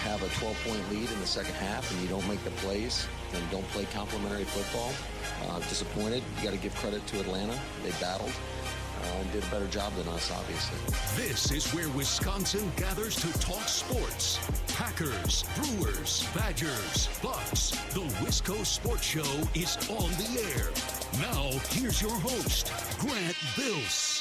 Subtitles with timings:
[0.00, 3.06] have a 12 point lead in the second half and you don't make the plays
[3.34, 4.92] and don't play complementary football,
[5.48, 6.22] uh, disappointed.
[6.38, 7.58] You got to give credit to Atlanta.
[7.82, 8.32] They battled.
[9.02, 10.76] Uh, did a better job than us, obviously.
[11.16, 14.38] This is where Wisconsin gathers to talk sports.
[14.76, 17.70] Packers, Brewers, Badgers, Bucks.
[17.94, 20.68] The Wisco Sports Show is on the air.
[21.18, 24.19] Now, here's your host, Grant Bills.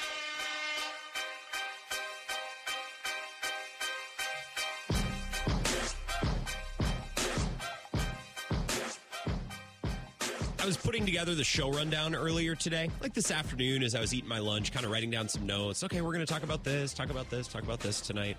[11.20, 14.72] Together the show rundown earlier today, like this afternoon as I was eating my lunch,
[14.72, 15.84] kind of writing down some notes.
[15.84, 18.38] Okay, we're going to talk about this, talk about this, talk about this tonight.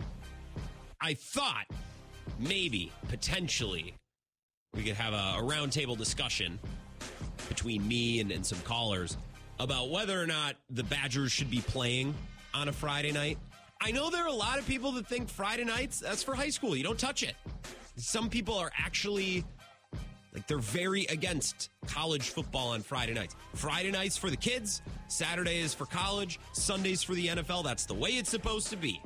[0.98, 1.66] I thought
[2.38, 3.92] maybe, potentially,
[4.72, 6.58] we could have a, a roundtable discussion
[7.50, 9.18] between me and, and some callers
[9.58, 12.14] about whether or not the Badgers should be playing
[12.54, 13.36] on a Friday night.
[13.82, 16.48] I know there are a lot of people that think Friday nights, that's for high
[16.48, 16.74] school.
[16.74, 17.34] You don't touch it.
[17.96, 19.44] Some people are actually
[20.32, 23.34] like they're very against college football on Friday nights.
[23.54, 27.64] Friday nights for the kids, Saturday is for college, Sundays for the NFL.
[27.64, 29.00] That's the way it's supposed to be.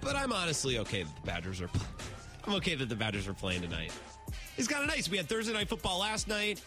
[0.00, 1.70] But I'm honestly okay that the Badgers are.
[2.46, 3.92] I'm okay that the Badgers are playing tonight.
[4.56, 5.08] It's kind of nice.
[5.08, 6.60] We had Thursday night football last night.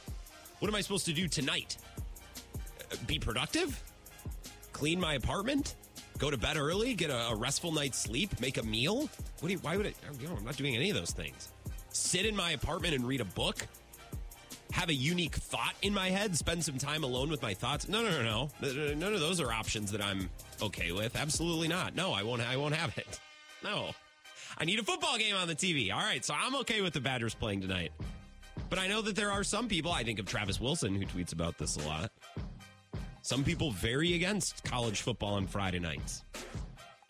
[0.59, 1.77] What am I supposed to do tonight?
[2.91, 3.81] Uh, Be productive?
[4.73, 5.75] Clean my apartment?
[6.17, 6.93] Go to bed early?
[6.93, 8.39] Get a, restful night's sleep?
[8.41, 9.09] Make a meal?
[9.39, 9.59] What do you?
[9.59, 9.93] Why would I?
[10.19, 11.49] You know, I'm not doing any of those things
[11.99, 13.67] sit in my apartment and read a book,
[14.71, 17.87] have a unique thought in my head, spend some time alone with my thoughts.
[17.87, 18.93] No, no, no, no.
[18.93, 20.29] None of those are options that I'm
[20.61, 21.15] okay with.
[21.15, 21.95] Absolutely not.
[21.95, 23.19] No, I won't I won't have it.
[23.61, 23.89] No.
[24.57, 25.93] I need a football game on the TV.
[25.93, 27.91] All right, so I'm okay with the Badgers playing tonight.
[28.69, 31.33] But I know that there are some people, I think of Travis Wilson who tweets
[31.33, 32.09] about this a lot.
[33.21, 36.23] Some people very against college football on Friday nights.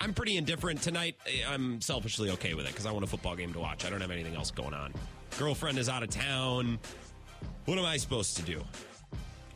[0.02, 1.18] I'm pretty indifferent tonight.
[1.48, 3.86] I'm selfishly okay with it because I want a football game to watch.
[3.86, 4.94] I don't have anything else going on.
[5.38, 6.80] Girlfriend is out of town.
[7.66, 8.64] What am I supposed to do?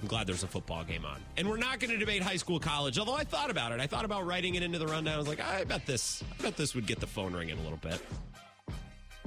[0.01, 1.21] I'm glad there's a football game on.
[1.37, 3.79] And we're not going to debate high school college, although I thought about it.
[3.79, 5.15] I thought about writing it into the rundown.
[5.15, 7.61] I was like, I bet this I bet this would get the phone ringing a
[7.61, 8.01] little bit.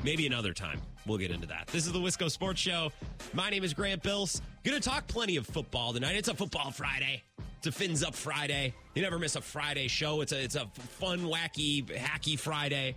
[0.05, 0.83] Maybe another time.
[1.07, 1.69] We'll get into that.
[1.69, 2.93] This is the Wisco Sports Show.
[3.33, 4.43] My name is Grant Bills.
[4.65, 6.17] Gonna talk plenty of football tonight.
[6.17, 7.23] It's a football Friday.
[7.59, 8.75] It's a Fins Up Friday.
[8.95, 10.21] You never miss a Friday show.
[10.21, 12.97] It's a it's a fun, wacky, hacky Friday.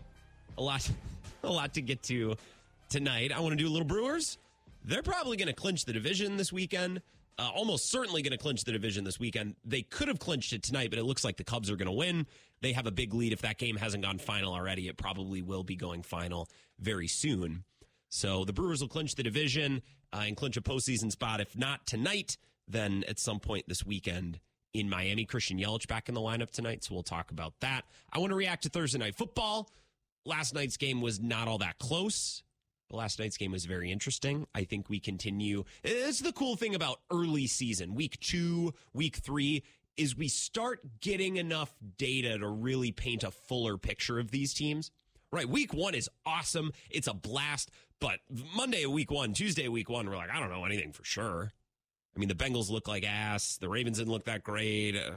[0.58, 0.90] A lot
[1.44, 2.36] a lot to get to
[2.90, 3.32] tonight.
[3.32, 4.38] I want to do a little Brewers.
[4.86, 7.02] They're probably going to clinch the division this weekend.
[7.38, 9.56] Uh, almost certainly going to clinch the division this weekend.
[9.64, 11.92] They could have clinched it tonight, but it looks like the Cubs are going to
[11.94, 12.28] win.
[12.62, 13.32] They have a big lead.
[13.32, 16.50] If that game hasn't gone final already, it probably will be going final
[16.80, 17.64] very soon.
[18.10, 19.82] So the Brewers will clinch the division
[20.12, 21.40] uh, and clinch a postseason spot.
[21.40, 22.38] If not tonight,
[22.68, 24.40] then at some point this weekend
[24.74, 25.26] in Miami.
[25.26, 27.86] Christian Yelich back in the lineup tonight, so we'll talk about that.
[28.12, 29.70] I want to react to Thursday night football.
[30.26, 32.44] Last night's game was not all that close.
[32.90, 34.48] But last night's game was very interesting.
[34.56, 35.64] I think we continue.
[35.84, 39.64] It's the cool thing about early season, week two, week three,
[39.96, 44.92] is we start getting enough data to really paint a fuller picture of these teams.
[45.32, 46.72] Right, week one is awesome.
[46.90, 47.70] It's a blast.
[48.00, 48.20] But
[48.56, 51.52] Monday, week one, Tuesday, week one, we're like, I don't know anything for sure.
[52.16, 53.58] I mean, the Bengals look like ass.
[53.58, 54.96] The Ravens didn't look that great.
[54.96, 55.12] Uh,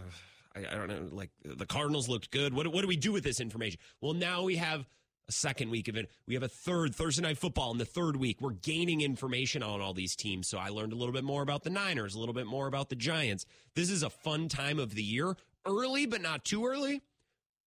[0.54, 1.08] I, I, don't know.
[1.10, 2.54] Like the Cardinals looked good.
[2.54, 3.80] What, what do we do with this information?
[4.00, 4.86] Well, now we have
[5.28, 6.10] a second week of it.
[6.26, 8.40] We have a third Thursday night football in the third week.
[8.40, 10.48] We're gaining information on all these teams.
[10.48, 12.88] So I learned a little bit more about the Niners, a little bit more about
[12.88, 13.46] the Giants.
[13.74, 15.36] This is a fun time of the year,
[15.66, 17.02] early but not too early,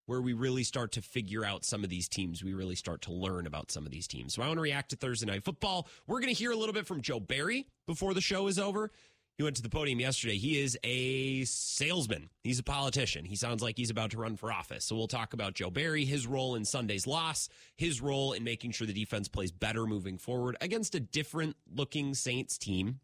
[0.06, 2.44] where we really start to figure out some of these teams.
[2.44, 4.34] We really start to learn about some of these teams.
[4.34, 5.88] So I want to react to Thursday night football.
[6.06, 8.92] We're going to hear a little bit from Joe Barry before the show is over.
[9.36, 10.38] He went to the podium yesterday.
[10.38, 12.30] He is a salesman.
[12.42, 13.26] He's a politician.
[13.26, 14.86] He sounds like he's about to run for office.
[14.86, 18.70] So we'll talk about Joe Barry, his role in Sunday's loss, his role in making
[18.70, 23.00] sure the defense plays better moving forward against a different looking Saints team.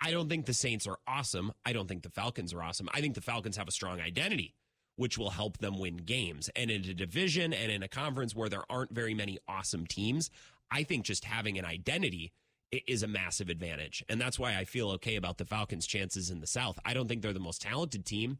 [0.00, 1.52] I don't think the Saints are awesome.
[1.66, 2.88] I don't think the Falcons are awesome.
[2.94, 4.54] I think the Falcons have a strong identity,
[4.96, 6.48] which will help them win games.
[6.56, 10.30] And in a division and in a conference where there aren't very many awesome teams,
[10.70, 12.32] I think just having an identity
[12.72, 14.04] is a massive advantage.
[14.08, 16.78] And that's why I feel okay about the Falcons' chances in the South.
[16.84, 18.38] I don't think they're the most talented team,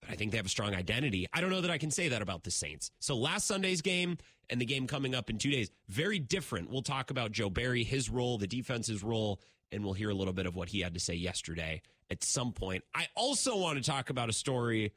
[0.00, 1.26] but I think they have a strong identity.
[1.32, 2.90] I don't know that I can say that about the Saints.
[2.98, 4.16] So last Sunday's game
[4.48, 6.70] and the game coming up in two days, very different.
[6.70, 10.32] We'll talk about Joe Barry, his role, the defense's role, and we'll hear a little
[10.32, 12.84] bit of what he had to say yesterday at some point.
[12.94, 14.92] I also want to talk about a story,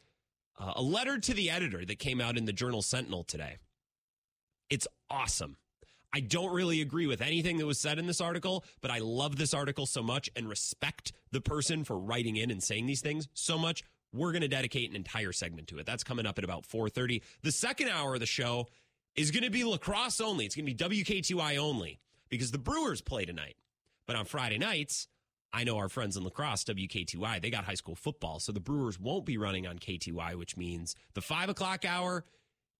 [0.58, 3.58] uh, a letter to the editor that came out in the Journal Sentinel today.
[4.70, 5.58] It's awesome.
[6.14, 9.38] I don't really agree with anything that was said in this article, but I love
[9.38, 13.30] this article so much and respect the person for writing in and saying these things
[13.34, 13.84] so much.
[14.14, 15.86] We're going to dedicate an entire segment to it.
[15.86, 17.22] That's coming up at about 4:30.
[17.44, 18.68] The second hour of the show
[19.16, 20.46] is going to be lacrosse only.
[20.46, 22.00] It's going to be WKTY only
[22.30, 23.56] because the Brewers play tonight.
[24.06, 25.08] But on Friday nights,
[25.54, 28.40] I know our friends in lacrosse, WKTY, they got high school football.
[28.40, 32.26] So the Brewers won't be running on KTY, which means the five o'clock hour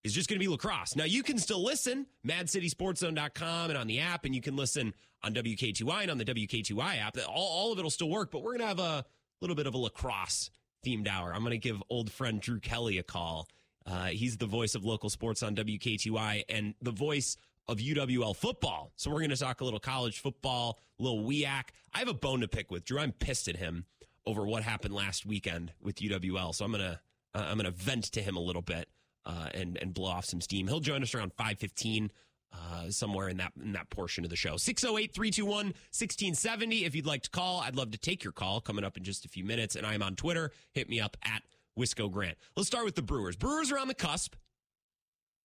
[0.04, 0.96] is just going to be lacrosse.
[0.96, 4.94] Now you can still listen, madcitysportzone.com and on the app, and you can listen
[5.24, 7.18] on WKTY and on the WKTY app.
[7.28, 9.06] All, all of it will still work, but we're going to have a
[9.42, 10.50] little bit of a lacrosse
[10.86, 11.34] themed hour.
[11.34, 13.48] I'm going to give old friend Drew Kelly a call.
[13.86, 17.38] Uh, he's the voice of local sports on WKTY and the voice
[17.68, 18.92] of UWL football.
[18.96, 21.64] So we're going to talk a little college football, a little WIAC.
[21.94, 23.00] I have a bone to pick with Drew.
[23.00, 23.86] I'm pissed at him
[24.26, 26.54] over what happened last weekend with UWL.
[26.54, 27.00] So I'm going to
[27.34, 28.90] uh, I'm going to vent to him a little bit
[29.26, 30.68] uh, and and blow off some steam.
[30.68, 32.10] He'll join us around 5:15
[32.54, 34.56] uh, somewhere in that in that portion of the show.
[34.56, 37.62] 608-321-1670 if you'd like to call.
[37.62, 40.04] I'd love to take your call coming up in just a few minutes and I'm
[40.04, 40.52] on Twitter.
[40.74, 41.44] Hit me up at
[41.78, 42.38] Wisco Grant.
[42.56, 43.36] Let's start with the Brewers.
[43.36, 44.36] Brewers are on the cusp.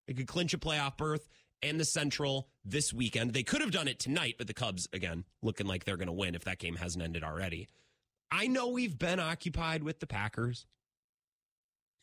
[0.06, 1.28] They could clinch a playoff berth
[1.62, 3.32] and the Central this weekend.
[3.32, 6.12] They could have done it tonight, but the Cubs, again, looking like they're going to
[6.12, 7.68] win if that game hasn't ended already.
[8.30, 10.66] I know we've been occupied with the Packers.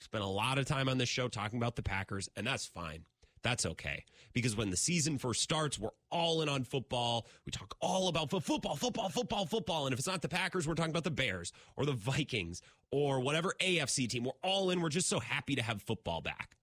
[0.04, 3.06] Spent a lot of time on this show talking about the Packers, and that's fine.
[3.42, 4.04] That's okay.
[4.34, 7.26] Because when the season first starts, we're all in on football.
[7.46, 9.86] We talk all about football, football, football, football.
[9.86, 12.62] And if it's not the Packers, we're talking about the Bears or the Vikings
[12.92, 14.26] or whatever AFC team.
[14.26, 14.82] We're all in.
[14.82, 16.58] We're just so happy to have football back.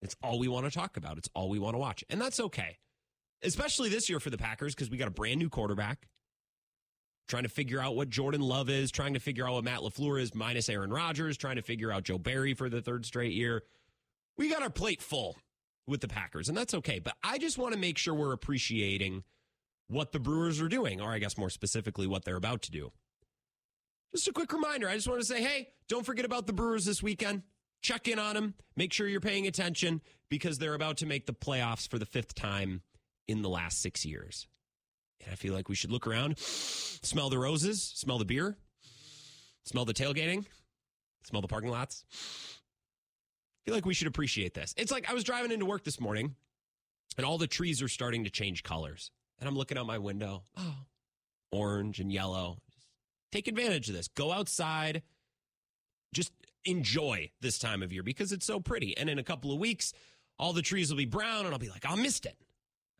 [0.00, 1.18] It's all we want to talk about.
[1.18, 2.04] It's all we want to watch.
[2.08, 2.78] And that's okay.
[3.42, 6.06] Especially this year for the Packers because we got a brand new quarterback.
[7.28, 10.20] Trying to figure out what Jordan Love is, trying to figure out what Matt LaFleur
[10.20, 13.62] is minus Aaron Rodgers, trying to figure out Joe Barry for the third straight year.
[14.36, 15.36] We got our plate full
[15.86, 16.98] with the Packers, and that's okay.
[16.98, 19.24] But I just want to make sure we're appreciating
[19.88, 22.92] what the Brewers are doing, or I guess more specifically, what they're about to do.
[24.14, 26.86] Just a quick reminder I just want to say, hey, don't forget about the Brewers
[26.86, 27.42] this weekend
[27.82, 31.32] check in on them, make sure you're paying attention because they're about to make the
[31.32, 32.82] playoffs for the fifth time
[33.26, 34.46] in the last six years.
[35.22, 38.56] And I feel like we should look around, smell the roses, smell the beer,
[39.64, 40.46] smell the tailgating,
[41.24, 42.04] smell the parking lots.
[42.12, 44.74] I feel like we should appreciate this.
[44.76, 46.34] It's like I was driving into work this morning
[47.16, 49.10] and all the trees are starting to change colors.
[49.38, 50.44] And I'm looking out my window.
[50.56, 50.74] Oh,
[51.52, 52.58] orange and yellow.
[53.30, 54.08] Take advantage of this.
[54.08, 55.02] Go outside.
[56.14, 56.32] Just
[56.64, 58.96] enjoy this time of year because it's so pretty.
[58.96, 59.92] And in a couple of weeks,
[60.38, 62.36] all the trees will be brown and I'll be like, I missed it.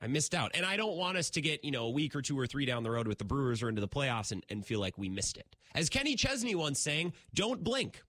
[0.00, 0.52] I missed out.
[0.54, 2.64] And I don't want us to get, you know, a week or two or three
[2.64, 5.08] down the road with the Brewers or into the playoffs and, and feel like we
[5.08, 5.56] missed it.
[5.74, 8.02] As Kenny Chesney once saying, don't blink.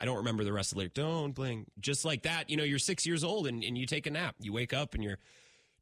[0.00, 0.94] I don't remember the rest of the lyric.
[0.94, 1.68] Don't blink.
[1.78, 4.34] Just like that, you know, you're six years old and, and you take a nap.
[4.40, 5.18] You wake up and you're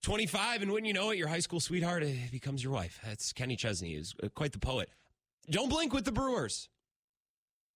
[0.02, 3.00] 25, and when you know it, your high school sweetheart eh, becomes your wife.
[3.04, 4.90] That's Kenny Chesney, is uh, quite the poet.
[5.50, 6.68] Don't blink with the Brewers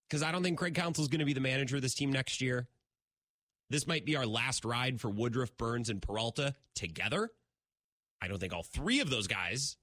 [0.08, 2.12] because I don't think Craig Counsell is going to be the manager of this team
[2.12, 2.68] next year.
[3.72, 7.30] This might be our last ride for Woodruff, Burnes, and Peralta together.
[8.20, 9.78] I don't think all three of those guys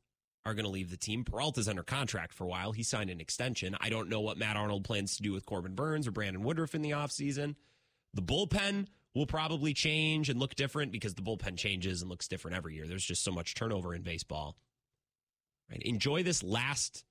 [0.46, 1.24] are going to leave the team.
[1.24, 2.72] Peralta's under contract for a while.
[2.72, 3.76] He signed an extension.
[3.82, 6.76] I don't know what Matt Arnold plans to do with Corbin Burnes or Brandon Woodruff
[6.76, 7.56] in the offseason.
[8.14, 12.58] The bullpen will probably change and look different because the bullpen changes and looks different
[12.58, 12.86] every year.
[12.86, 14.56] There's just so much turnover in baseball.
[15.68, 15.82] Right?
[15.84, 17.06] Enjoy this last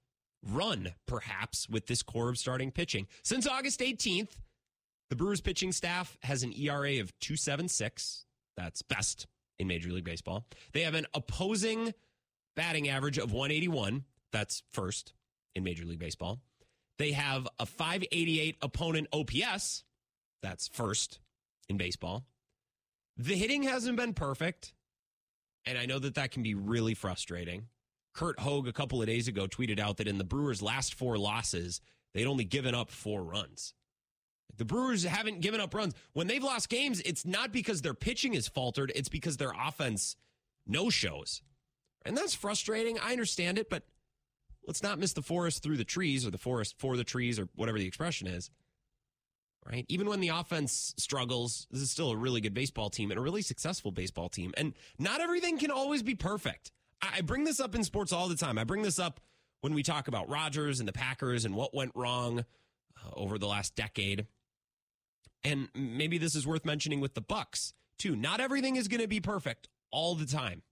[0.44, 3.08] run, perhaps, with this core of starting pitching.
[3.24, 4.36] Since August 18th,
[5.10, 8.24] the Brewers pitching staff has an ERA of 276.
[8.56, 9.26] That's best
[9.58, 10.44] in Major League Baseball.
[10.72, 11.94] They have an opposing
[12.56, 14.04] batting average of 181.
[14.32, 15.14] That's first
[15.54, 16.38] in Major League Baseball.
[16.98, 19.84] They have a 588 opponent OPS.
[20.42, 21.20] That's first
[21.68, 22.24] in baseball.
[23.16, 24.74] The hitting hasn't been perfect.
[25.64, 27.66] And I know that that can be really frustrating.
[28.14, 31.18] Curt Hogg a couple of days ago tweeted out that in the Brewers' last four
[31.18, 31.80] losses,
[32.14, 33.74] they'd only given up four runs.
[34.56, 35.94] The Brewers haven't given up runs.
[36.14, 40.16] When they've lost games, it's not because their pitching is faltered, it's because their offense
[40.66, 41.42] no shows.
[42.04, 42.98] And that's frustrating.
[42.98, 43.84] I understand it, but
[44.66, 47.48] let's not miss the forest through the trees or the forest for the trees or
[47.54, 48.50] whatever the expression is.
[49.66, 49.84] Right?
[49.88, 53.22] Even when the offense struggles, this is still a really good baseball team and a
[53.22, 54.54] really successful baseball team.
[54.56, 56.72] And not everything can always be perfect.
[57.02, 58.56] I bring this up in sports all the time.
[58.58, 59.20] I bring this up
[59.60, 63.46] when we talk about Rodgers and the Packers and what went wrong uh, over the
[63.46, 64.26] last decade.
[65.44, 68.16] And maybe this is worth mentioning with the Bucks too.
[68.16, 70.62] Not everything is going to be perfect all the time.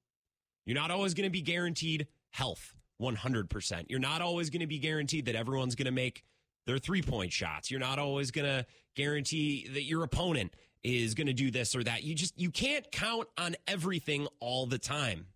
[0.65, 3.85] You're not always going to be guaranteed health 100%.
[3.89, 6.25] You're not always going to be guaranteed that everyone's going to make
[6.67, 7.71] their three-point shots.
[7.71, 11.85] You're not always going to guarantee that your opponent is going to do this or
[11.85, 12.03] that.
[12.03, 15.27] You just you can't count on everything all the time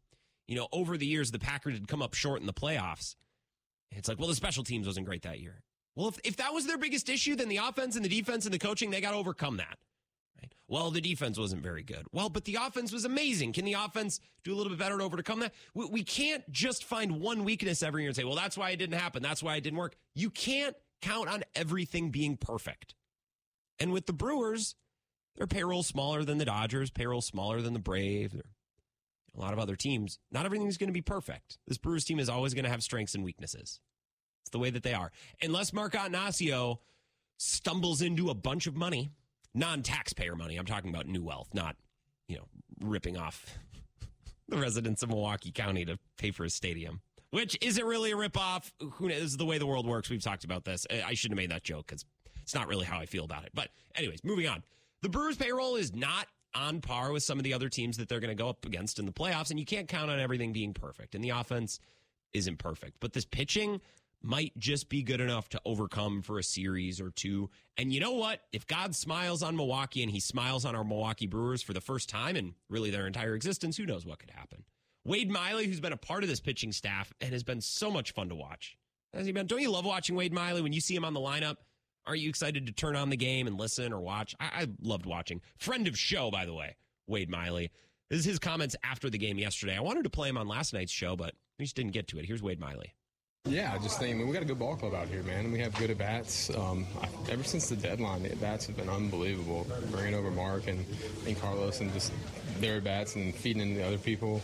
[0.51, 3.15] you know, over the years, the Packers had come up short in the playoffs.
[3.93, 5.63] It's like, well, the special teams wasn't great that year.
[6.00, 8.54] Well, if, if that was their biggest issue, then the offense and the defense and
[8.54, 9.76] the coaching, they got to overcome that.
[10.40, 10.50] Right?
[10.66, 12.07] Well, the defense wasn't very good.
[12.11, 13.52] Well, but the offense was amazing.
[13.52, 15.52] Can the offense do a little bit better to overcome that?
[15.75, 18.76] We, we can't just find one weakness every year and say, well, that's why it
[18.76, 19.23] didn't happen.
[19.23, 19.95] That's why it didn't work.
[20.14, 22.95] You can't count on everything being perfect.
[23.78, 24.76] And with the Brewers,
[25.37, 29.76] their payroll smaller than the Dodgers, payroll smaller than the Braves, a lot of other
[29.76, 30.19] teams.
[30.33, 31.59] Not everything's going to be perfect.
[31.69, 33.80] This Brewers team is always going to have strengths and weaknesses.
[34.42, 35.12] It's the way that they are.
[35.42, 36.78] Unless Mark Attanasio
[37.37, 39.11] stumbles into a bunch of money,
[39.54, 40.56] non-taxpayer money.
[40.56, 41.76] I'm talking about new wealth, not,
[42.28, 42.44] you know,
[42.80, 43.59] ripping off
[44.49, 47.00] the residents of Milwaukee County to pay for a stadium.
[47.30, 48.73] Which isn't really a ripoff.
[48.80, 49.20] Who knows?
[49.20, 50.11] This is the way the world works.
[50.11, 50.85] We've talked about this.
[50.90, 52.04] I shouldn't have made that joke because
[52.42, 53.52] it's not really how I feel about it.
[53.54, 54.64] But, anyways, moving on.
[55.02, 58.18] The Brewers payroll is not on par with some of the other teams that they're
[58.18, 60.75] going to go up against in the playoffs, and you can't count on everything being
[60.75, 61.14] perfect.
[61.14, 61.78] And the offense
[62.32, 62.97] isn't perfect.
[62.99, 63.80] But this pitching
[64.23, 67.50] might just be good enough to overcome for a series or two.
[67.77, 68.41] And you know what?
[68.53, 72.09] If God smiles on Milwaukee and he smiles on our Milwaukee Brewers for the first
[72.09, 74.65] time and really their entire existence, who knows what could happen?
[75.05, 78.12] Wade Miley, who's been a part of this pitching staff and has been so much
[78.12, 78.77] fun to watch.
[79.15, 79.47] Has he been?
[79.47, 81.57] Don't you love watching Wade Miley when you see him on the lineup?
[82.07, 84.35] Aren't you excited to turn on the game and listen or watch?
[84.39, 85.41] I, I loved watching.
[85.59, 87.71] Friend of show, by the way, Wade Miley.
[88.09, 89.77] This is his comments after the game yesterday.
[89.77, 92.19] I wanted to play him on last night's show, but we just didn't get to
[92.19, 92.27] it.
[92.27, 92.95] Here's Wade Miley.
[93.50, 95.50] Yeah, I just think I mean, we got a good ball club out here, man.
[95.50, 96.54] We have good at bats.
[96.56, 96.87] Um,
[97.28, 99.66] ever since the deadline, the at bats have been unbelievable.
[99.90, 100.87] Bringing over Mark and,
[101.26, 102.12] and Carlos and just
[102.61, 104.40] their at bats and feeding into the other people,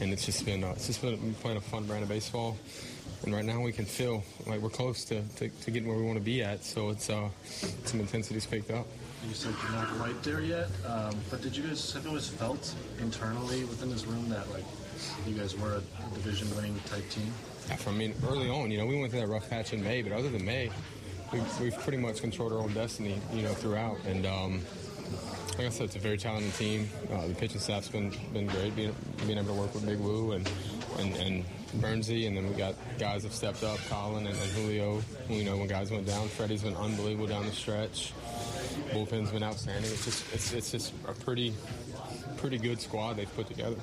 [0.00, 2.58] and it's just been uh, it's just been playing a fun brand of baseball.
[3.22, 6.04] And right now we can feel like we're close to, to, to getting where we
[6.04, 6.62] want to be at.
[6.62, 7.28] So it's uh,
[7.84, 8.86] some intensity's picked up.
[9.26, 12.28] You said you're not quite there yet, um, but did you guys have you always
[12.28, 14.64] felt internally within this room that like
[15.26, 17.32] you guys were a division-winning type team?
[17.86, 20.12] I mean, early on, you know, we went through that rough patch in May, but
[20.12, 20.70] other than May,
[21.32, 23.98] we've, we've pretty much controlled our own destiny, you know, throughout.
[24.06, 24.60] And um,
[25.58, 26.88] like I said, it's a very talented team.
[27.12, 28.94] Uh, the pitching staff's been been great, being,
[29.26, 30.50] being able to work with Big Woo and
[30.98, 31.44] and, and
[31.76, 35.02] Bernsey, and then we got guys have stepped up, Colin and, and Julio.
[35.28, 38.12] You know, when guys went down, Freddie's been unbelievable down the stretch.
[38.92, 39.90] Bullpen's been outstanding.
[39.90, 41.54] It's just it's, it's just a pretty
[42.36, 43.76] pretty good squad they've put together.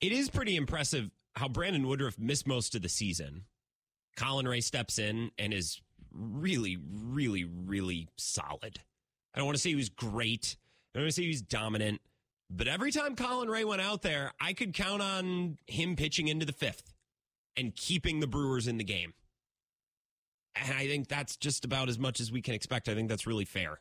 [0.00, 3.44] It is pretty impressive how Brandon Woodruff missed most of the season.
[4.16, 5.80] Colin Rea steps in and is
[6.12, 8.80] really, really, really solid.
[9.34, 10.56] I don't want to say he was great.
[10.94, 12.00] I don't want to say he was dominant.
[12.50, 16.46] But every time Colin Rea went out there, I could count on him pitching into
[16.46, 16.92] the fifth
[17.56, 19.12] and keeping the Brewers in the game.
[20.56, 22.88] And I think that's just about as much as we can expect.
[22.88, 23.80] I think that's really fair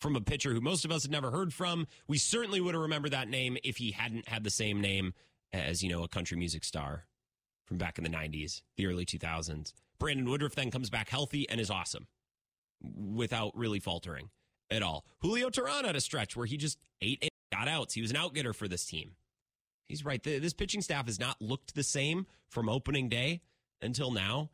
[0.00, 1.86] from a pitcher who most of us had never heard from.
[2.06, 5.12] We certainly would have remembered that name if he hadn't had the same name
[5.52, 7.06] as, you know, a country music star
[7.66, 9.72] from back in the 90s, the early 2000s.
[9.98, 12.06] Brandon Woodruff then comes back healthy and is awesome
[12.80, 14.30] without really faltering
[14.70, 15.04] at all.
[15.20, 17.94] Julio Teheran had a stretch where he just ate and got outs.
[17.94, 19.12] He was an outgetter for this team.
[19.86, 20.22] He's right.
[20.22, 23.40] This pitching staff has not looked the same from opening day
[23.80, 24.50] until now.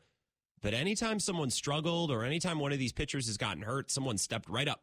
[0.62, 4.48] But anytime someone struggled or anytime one of these pitchers has gotten hurt, someone stepped
[4.48, 4.82] right up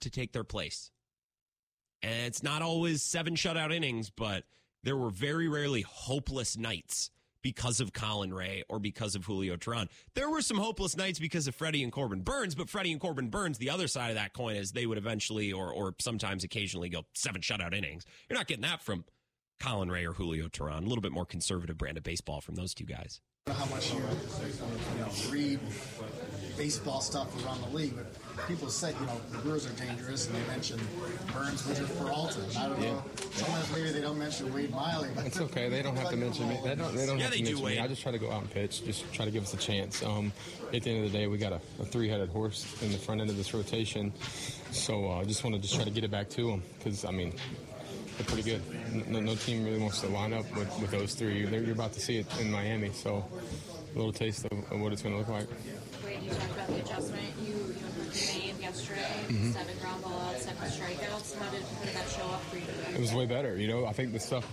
[0.00, 0.90] to take their place.
[2.02, 4.44] And it's not always seven shutout innings, but
[4.82, 7.10] there were very rarely hopeless nights
[7.42, 9.88] because of Colin Rea or because of Julio Teheran.
[10.14, 13.28] There were some hopeless nights because of Freddie and Corbin Burnes, but Freddie and Corbin
[13.28, 16.88] Burnes, the other side of that coin is they would eventually or or sometimes occasionally
[16.88, 18.04] go seven shutout innings.
[18.28, 19.04] You're not getting that from
[19.60, 20.84] Colin Rea or Julio Teheran.
[20.84, 23.20] A little bit more conservative brand of baseball from those two guys.
[23.48, 25.58] How much you, you know, read
[26.56, 28.11] baseball stuff around the league, but
[28.48, 30.80] people say, you know, the Brewers are dangerous, and they mention
[31.32, 32.40] Burnes, Woodruff, Peralta.
[32.42, 32.90] And I don't Yeah.
[32.92, 33.04] know.
[33.34, 35.08] Sometimes maybe they don't mention Wade Miley.
[35.14, 35.68] But It's okay.
[35.68, 36.58] They don't have to mention me.
[36.62, 36.94] They don't.
[36.94, 37.76] They don't Yeah, have they to do, mention Wade.
[37.78, 37.82] me.
[37.84, 38.84] I just try to go out and pitch.
[38.84, 40.02] Just try to give us a chance.
[40.02, 40.32] Um,
[40.72, 43.20] at the end of the day, we got a, a three-headed horse in the front
[43.20, 44.12] end of this rotation.
[44.72, 47.04] So uh, I just want to just try to get it back to them because
[47.04, 47.34] I mean.
[48.18, 49.08] They're pretty good.
[49.08, 51.46] No, no team really wants to line up with, with those three.
[51.46, 54.92] They're, you're about to see it in Miami, so a little taste of, of what
[54.92, 55.46] it's going to look like.
[56.04, 57.81] Wait, you talked about the adjustment you, you
[58.14, 59.00] made yesterday.
[59.28, 59.52] Mm-hmm.
[59.52, 61.38] Seven ground balls, seven strikeouts.
[61.38, 62.64] How did, how did that show up for you?
[62.94, 63.56] It was way better.
[63.56, 64.46] You know, I think the stuff,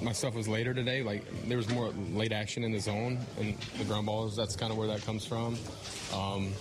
[0.00, 1.02] my stuff was later today.
[1.02, 4.36] Like there was more late action in the zone and the ground balls.
[4.36, 5.56] That's kind of where that comes from.
[6.14, 6.52] Um,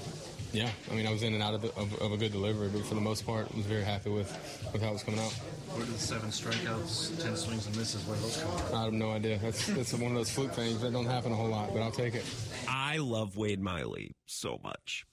[0.54, 2.70] yeah, I mean, I was in and out of, the, of, of a good delivery,
[2.70, 4.32] but for the most part, I was very happy with,
[4.72, 5.34] with how it was coming out.
[5.74, 8.02] Where did the seven strikeouts, ten swings and misses?
[8.08, 8.78] Where those come from?
[8.78, 9.38] I have no idea.
[9.40, 11.92] That's that's one of those fluke things that don't happen a whole lot, but I'll
[11.92, 12.24] take it.
[12.70, 15.06] I love Wade Miley so much.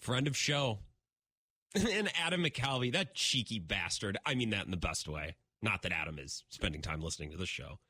[0.00, 0.80] Friend of show.
[1.74, 4.18] and Adam McCalvy, that cheeky bastard.
[4.26, 5.36] I mean that in the best way.
[5.62, 7.78] Not that Adam is spending time listening to this show.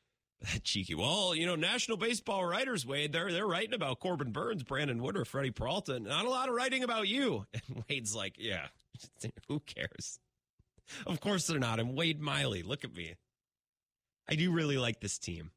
[0.55, 0.95] That cheeky.
[0.95, 5.29] Well, you know, National Baseball Writers, Wade, they're they're writing about Corbin Burnes, Brandon Woodruff,
[5.29, 6.01] Freddie Peralta.
[6.01, 7.45] Not a lot of writing about you.
[7.53, 8.69] And Wade's like, yeah,
[9.49, 10.19] who cares?
[11.07, 11.79] Of course they're not.
[11.79, 12.63] I'm Wade Miley.
[12.63, 13.17] Look at me.
[14.31, 15.51] I do really like this team.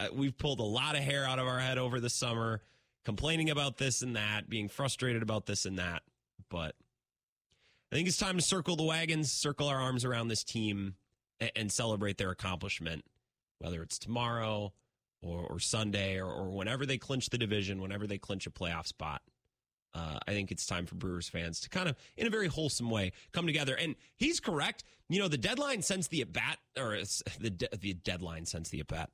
[0.00, 2.62] Uh, we've pulled a lot of hair out of our head over the summer,
[3.04, 6.02] complaining about this and that, being frustrated about this and that.
[6.48, 6.74] But
[7.92, 10.94] I think it's time to circle the wagons, circle our arms around this team,
[11.56, 13.04] and, celebrate their accomplishment,
[13.58, 14.72] whether it's tomorrow
[15.20, 18.86] or, or Sunday or, or whenever they clinch the division, whenever they clinch a playoff
[18.86, 19.22] spot.
[19.94, 22.90] Uh, I think it's time for Brewers fans to kind of, in a very wholesome
[22.90, 23.76] way, come together.
[23.76, 24.82] And he's correct.
[25.08, 26.98] You know, the deadline since the at bat, or
[27.40, 29.10] the de- the deadline since the at bat,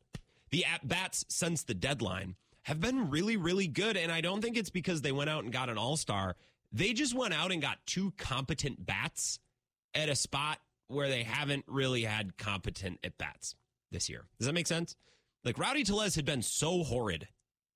[0.50, 3.96] the at bats since the deadline have been really, really good.
[3.96, 6.36] And I don't think it's because they went out and got an all star.
[6.72, 9.38] They just went out and got two competent bats
[9.94, 13.54] at a spot where they haven't really had competent at bats
[13.90, 14.24] this year.
[14.38, 14.96] Does that make sense?
[15.44, 17.28] Like Rowdy Tellez had been so horrid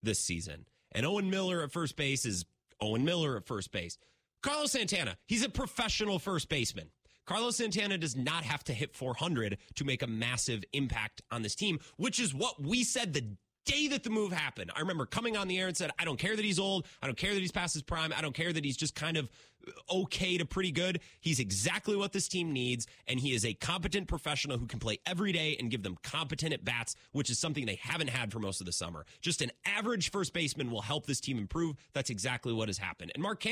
[0.03, 2.45] this season, and Owen Miller at first base is
[2.81, 3.99] Owen Miller at first base.
[4.43, 6.91] Carlos Santana, he's a professional first baseman.
[7.25, 11.55] Carlos Santana does not have to hit 400 to make a massive impact on this
[11.55, 13.25] team, which is what we said the
[13.65, 14.71] day that the move happened.
[14.75, 16.87] I remember coming on the air and said, I don't care that he's old.
[17.03, 18.13] I don't care that he's past his prime.
[18.17, 19.29] I don't care that he's just kind of
[19.67, 21.01] uh, okay to pretty good.
[21.21, 22.87] He's exactly what this team needs.
[23.07, 26.53] And he is a competent professional who can play every day and give them competent
[26.53, 29.07] at bats, which is something they haven't had for most of the summer.
[29.21, 31.77] Just an average first baseman will help this team improve.
[31.93, 33.13] That's exactly what has happened.
[33.15, 33.45] And Mark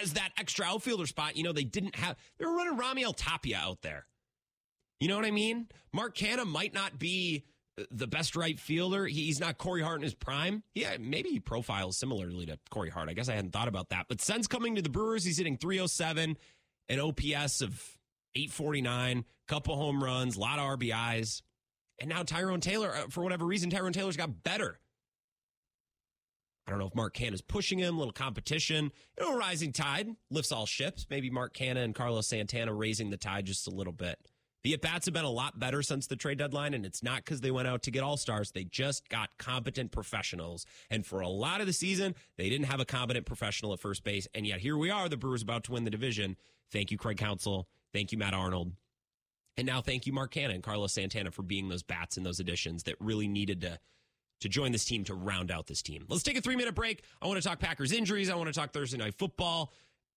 [0.00, 3.58] as that extra outfielder spot, you know, they didn't have, they were running Raimel Tapia
[3.58, 4.06] out there.
[5.00, 5.68] You know what I mean?
[5.92, 7.44] Mark might not be
[7.90, 9.06] the best right fielder.
[9.06, 10.62] He's not Corey Hart in his prime.
[10.74, 13.08] Yeah, maybe he profiles similarly to Corey Hart.
[13.08, 14.06] I guess I hadn't thought about that.
[14.08, 16.36] But since coming to the Brewers, he's hitting 307,
[16.88, 17.82] an OPS of
[18.34, 21.42] 849, couple home runs, a lot of RBIs.
[22.00, 24.78] And now Tyrone Taylor, uh, for whatever reason, Tyrone Taylor's got better.
[26.66, 28.90] I don't know if Mark Canha is pushing him, a little competition.
[29.18, 31.06] You know, rising tide lifts all ships.
[31.08, 34.18] Maybe Mark Canha and Carlos Santana raising the tide just a little bit.
[34.66, 37.18] The at bats have been a lot better since the trade deadline, and it's not
[37.18, 38.50] because they went out to get all stars.
[38.50, 40.66] They just got competent professionals.
[40.90, 44.02] And for a lot of the season, they didn't have a competent professional at first
[44.02, 44.26] base.
[44.34, 46.36] And yet here we are, the Brewers about to win the division.
[46.72, 47.68] Thank you, Craig Counsell.
[47.92, 48.72] Thank you, Matt Arnold.
[49.56, 52.40] And now thank you, Mark Canha and Carlos Santana, for being those bats and those
[52.40, 53.78] additions that really needed to
[54.40, 56.04] to join this team to round out this team.
[56.08, 57.04] Let's take a three minute break.
[57.22, 58.28] I want to talk Packers injuries.
[58.28, 59.72] I want to talk Thursday night football.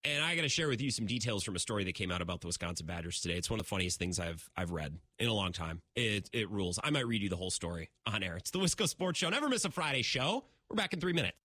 [0.05, 2.21] And I got to share with you some details from a story that came out
[2.21, 3.35] about the Wisconsin Badgers today.
[3.35, 5.81] It's one of the funniest things I've I've read in a long time.
[5.95, 6.79] It it rules.
[6.83, 8.37] I might read you the whole story on air.
[8.37, 9.29] It's the Wisco Sports Show.
[9.29, 10.45] Never miss a Friday show.
[10.69, 11.35] We're back in three minutes.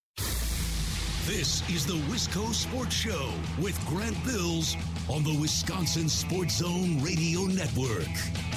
[1.27, 4.77] This is the Wisco Sports Show with Grant Bills
[5.09, 8.54] on the Wisconsin Sports Zone Radio Network.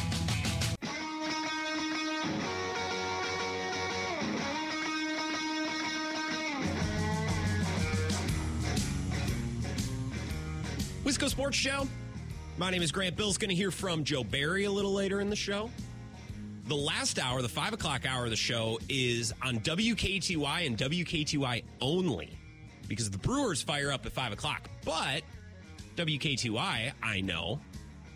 [11.37, 11.87] Sports Show.
[12.57, 15.29] My name is Grant Bill's going to hear from Joe Barry a little later in
[15.29, 15.69] the show.
[16.65, 21.63] The last hour, the five o'clock hour of the show, is on WKTY and WKTY
[21.79, 22.35] only
[22.87, 24.67] because the Brewers fire up at five o'clock.
[24.83, 25.21] But
[25.95, 27.61] WKTY, I know,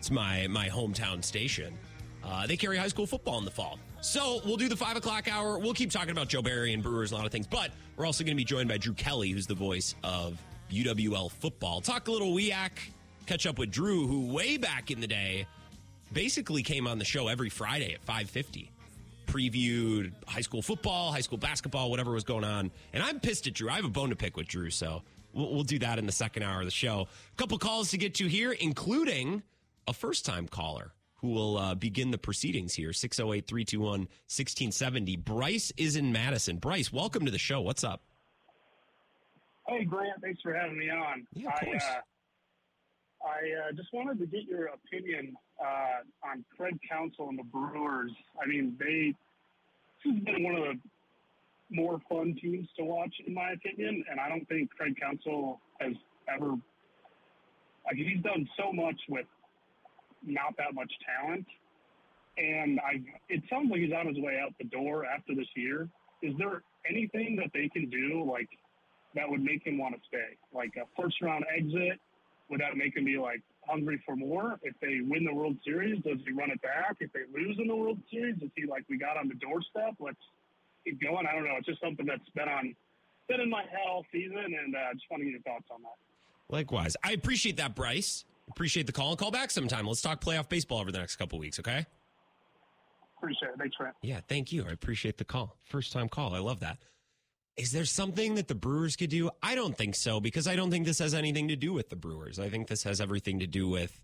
[0.00, 1.78] it's my my hometown station.
[2.24, 3.78] Uh, they carry high school football in the fall.
[4.00, 5.60] So we'll do the five o'clock hour.
[5.60, 8.04] We'll keep talking about Joe Barry and Brewers and a lot of things, but we're
[8.04, 11.80] also going to be joined by Drew Kelly, who's the voice of UWL football.
[11.80, 12.70] Talk a little WIAC,
[13.26, 15.46] catch up with Drew, who way back in the day
[16.12, 18.70] basically came on the show every Friday at 550.
[19.26, 22.70] Previewed high school football, high school basketball, whatever was going on.
[22.92, 23.70] And I'm pissed at Drew.
[23.70, 26.12] I have a bone to pick with Drew, so we'll, we'll do that in the
[26.12, 27.08] second hour of the show.
[27.32, 29.42] A couple calls to get to here, including
[29.88, 35.16] a first time caller who will uh, begin the proceedings here 608 321 1670.
[35.16, 36.56] Bryce is in Madison.
[36.58, 37.60] Bryce, welcome to the show.
[37.60, 38.02] What's up?
[39.68, 40.20] Hey, Grant.
[40.20, 41.26] Thanks for having me on.
[41.34, 42.00] Yeah, I, uh,
[43.24, 48.10] I uh, just wanted to get your opinion uh, on Craig Counsell and the Brewers.
[48.42, 49.14] I mean, they
[50.04, 50.80] this has been one of the
[51.70, 54.04] more fun teams to watch, in my opinion.
[54.10, 55.92] And I don't think Craig Counsell has
[56.32, 56.50] ever.
[57.86, 59.26] Like, he's done so much with
[60.24, 61.46] not that much talent,
[62.38, 63.02] and I.
[63.28, 65.88] It sounds like he's on his way out the door after this year.
[66.22, 68.48] Is there anything that they can do, like
[69.14, 70.36] that would make him want to stay?
[70.52, 72.00] Like a first round exit?
[72.52, 74.60] Would that make him be like hungry for more?
[74.62, 76.96] If they win the World Series, does he run it back?
[77.00, 79.94] If they lose in the World Series, is he like we got on the doorstep?
[79.98, 80.20] Let's
[80.84, 81.26] keep going.
[81.26, 81.54] I don't know.
[81.56, 82.76] It's just something that's been on
[83.26, 85.80] been in my head all season, and uh, just want to get your thoughts on
[85.80, 86.54] that.
[86.54, 86.94] Likewise.
[87.02, 88.26] I appreciate that, Bryce.
[88.50, 89.86] Appreciate the call and call back sometime.
[89.86, 91.86] Let's talk playoff baseball over the next couple weeks, okay?
[93.16, 93.54] Appreciate it.
[93.58, 93.96] Thanks, Grant.
[94.02, 94.66] Yeah, thank you.
[94.68, 95.56] I appreciate the call.
[95.64, 96.34] First time call.
[96.34, 96.76] I love that.
[97.56, 99.30] Is there something that the Brewers could do?
[99.42, 101.96] I don't think so because I don't think this has anything to do with the
[101.96, 102.38] Brewers.
[102.38, 104.00] I think this has everything to do with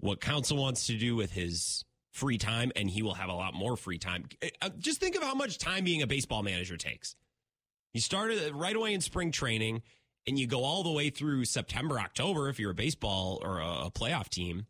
[0.00, 3.54] what Counsell wants to do with his free time, and he will have a lot
[3.54, 4.24] more free time.
[4.60, 7.14] Uh, just think of how much time being a baseball manager takes.
[7.92, 9.82] You started right away in spring training,
[10.26, 13.90] and you go all the way through September, October if you're a baseball or a,
[13.90, 14.66] playoff team.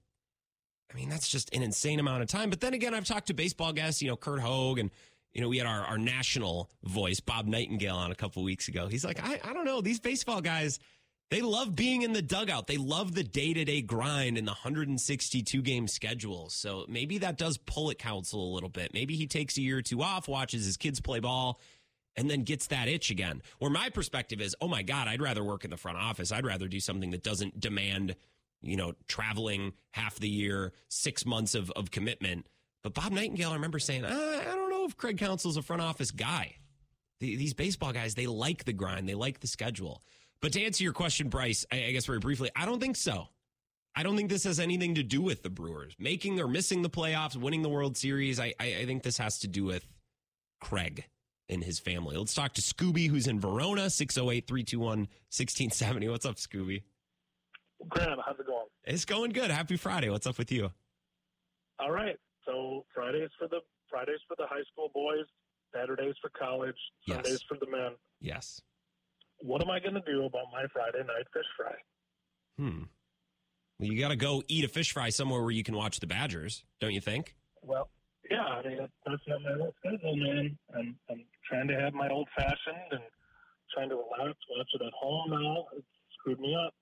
[0.93, 2.51] I mean, that's just an insane amount of time.
[2.51, 4.91] But then again, I've talked to baseball guests, you know, Curt Hogg, and,
[5.33, 8.89] you know, we had our, our national voice, Bob Nightingale, on a couple weeks ago.
[8.89, 10.79] He's like, I, I don't know, these baseball guys,
[11.31, 12.67] they love being in the dugout.
[12.67, 16.49] They love the day to day grind and the 162 game schedule.
[16.51, 18.93] So maybe that does pull at Counsell a little bit.
[18.93, 21.61] Maybe he takes a year or two off, watches his kids play ball,
[22.17, 23.43] and then gets that itch again.
[23.59, 26.31] Where my perspective is, oh my God, I'd rather work in the front office.
[26.33, 28.17] I'd rather do something that doesn't demand
[28.63, 32.47] you know, traveling half the year, six months of, of commitment.
[32.83, 35.83] But Bob Nightingale, I remember saying, I, I don't know if Craig Counsell's a front
[35.83, 36.57] office guy.
[37.21, 40.03] The, these baseball guys, they like the grind, they like the schedule.
[40.41, 43.29] But to answer your question, Bryce, I, I guess very briefly, I don't think so.
[43.95, 46.91] I don't think this has anything to do with the Brewers making or missing the
[46.91, 48.41] playoffs, winning the World Series.
[48.41, 49.87] I, I, I think this has to do with
[50.61, 51.05] Craig
[51.49, 52.17] and his family.
[52.17, 56.09] Let's talk to Scooby, who's in Verona, 608 321 1670.
[56.09, 56.83] What's up, Scooby?
[57.89, 58.67] Graham, how's it going?
[58.85, 59.51] It's going good.
[59.51, 60.09] Happy Friday.
[60.09, 60.71] What's up with you?
[61.79, 62.17] All right.
[62.47, 63.61] So Friday is for the
[63.93, 65.27] Fridays for the high school boys,
[65.75, 66.77] Saturdays for college,
[67.07, 67.43] Sundays Yes.
[67.49, 67.93] for the men.
[68.21, 68.61] Yes.
[69.39, 71.75] What am I going to do about my Friday night fish fry?
[72.59, 72.85] Hmm.
[73.79, 76.07] Well, you got to go eat a fish fry somewhere where you can watch the
[76.07, 77.35] Badgers, don't you think?
[77.63, 77.91] Well,
[78.31, 80.59] yeah, I mean that's not my old schedule, man.
[80.77, 83.01] I'm I'm trying to have my old fashioned and
[83.75, 85.67] trying to relax, watch it at home now.
[85.77, 85.85] It
[86.19, 86.73] screwed me up.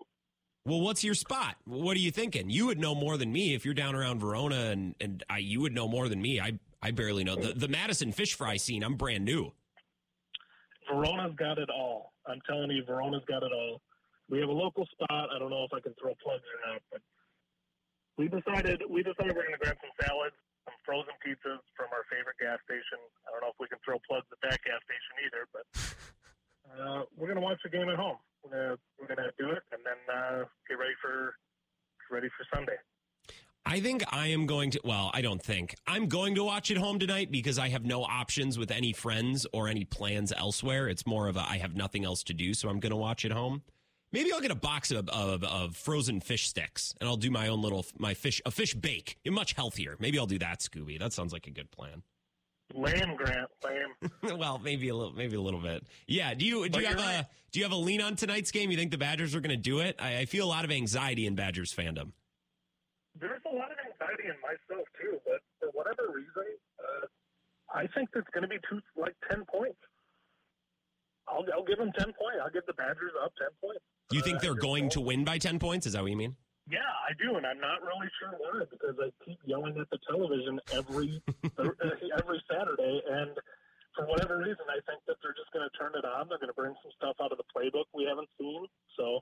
[0.67, 1.57] Well, what's your spot?
[1.65, 2.51] What are you thinking?
[2.51, 5.61] You would know more than me if you're down around Verona, and and I, you
[5.63, 6.39] would know more than me.
[6.41, 8.83] I I barely know the the Madison fish fry scene.
[8.83, 9.53] I'm brand new.
[10.89, 12.13] Verona's got it all.
[12.27, 13.81] I'm telling you, Verona's got it all.
[14.29, 15.29] We have a local spot.
[15.35, 17.03] I don't know if I can throw plugs or not, but
[18.17, 22.05] we decided we decided we're going to grab some salads, some frozen pizzas from our
[22.09, 22.99] favorite gas station.
[23.29, 25.65] I don't know if we can throw plugs at that gas station either, but
[26.73, 28.19] uh, we're going to watch the game at home.
[28.41, 31.37] We're going to do it, and then uh, get ready for
[32.09, 32.81] get ready for Sunday.
[33.67, 34.81] I think I am going to.
[34.85, 38.03] Well, I don't think I'm going to watch it home tonight because I have no
[38.03, 40.89] options with any friends or any plans elsewhere.
[40.89, 43.25] It's more of a I have nothing else to do, so I'm going to watch
[43.25, 43.63] it home.
[44.13, 47.47] Maybe I'll get a box of, of, of frozen fish sticks and I'll do my
[47.47, 49.19] own little my fish a fish bake.
[49.29, 49.97] Much healthier.
[50.01, 50.99] Maybe I'll do that, Scooby.
[50.99, 52.03] That sounds like a good plan.
[52.75, 54.39] Lame, Grant, lame.
[54.39, 55.85] well, maybe a little, maybe a little bit.
[56.07, 56.35] Yeah.
[56.35, 58.51] Do you do But you have you're a do you have a lean on tonight's
[58.51, 58.71] game?
[58.71, 59.97] You think the Badgers are going to do it?
[59.99, 62.13] I, I feel a lot of anxiety in Badgers fandom.
[63.19, 66.47] There's a lot of anxiety in myself too, but for whatever reason,
[66.79, 67.07] uh,
[67.75, 69.79] I think it's going to be two like ten points.
[71.29, 72.39] I'll, I'll give them ten points.
[72.43, 73.83] I'll give the Badgers up ten points.
[74.11, 75.87] You think Uh, they're going to win by ten points?
[75.87, 76.37] Is that what you mean?
[76.71, 79.99] Yeah, I do, and I'm not really sure why because I keep yelling at the
[80.07, 81.19] television every
[81.59, 83.35] every Saturday, and
[83.97, 86.29] for whatever reason, I think that they're just going to turn it on.
[86.31, 88.67] They're going to bring some stuff out of the playbook we haven't seen.
[88.97, 89.19] So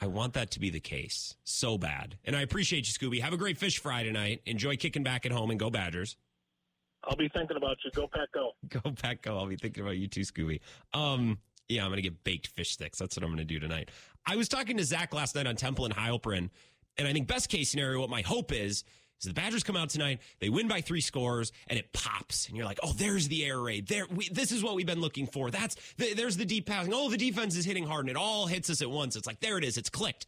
[0.00, 2.16] I want that to be the case so bad.
[2.24, 3.20] And I appreciate you, Scooby.
[3.20, 4.42] Have a great fish fry tonight.
[4.46, 6.16] Enjoy kicking back at home and go Badgers.
[7.04, 7.90] I'll be thinking about you.
[7.92, 8.50] Go Pack, go!
[8.82, 9.38] Go back, go.
[9.38, 10.60] I'll be thinking about you too, Scooby.
[10.92, 12.98] Um, yeah, I'm gonna get baked fish sticks.
[12.98, 13.90] That's what I'm gonna do tonight.
[14.26, 16.50] I was talking to Zach last night on Temple and Heilpern,
[16.96, 18.84] and I think best case scenario, what my hope is,
[19.20, 22.56] is the Badgers come out tonight, they win by three scores, and it pops, and
[22.56, 23.88] you're like, oh, there's the air raid.
[23.88, 25.50] There, we, this is what we've been looking for.
[25.50, 26.92] That's th- there's the deep passing.
[26.94, 29.16] Oh, the defense is hitting hard, and it all hits us at once.
[29.16, 29.76] It's like there it is.
[29.76, 30.26] It's clicked.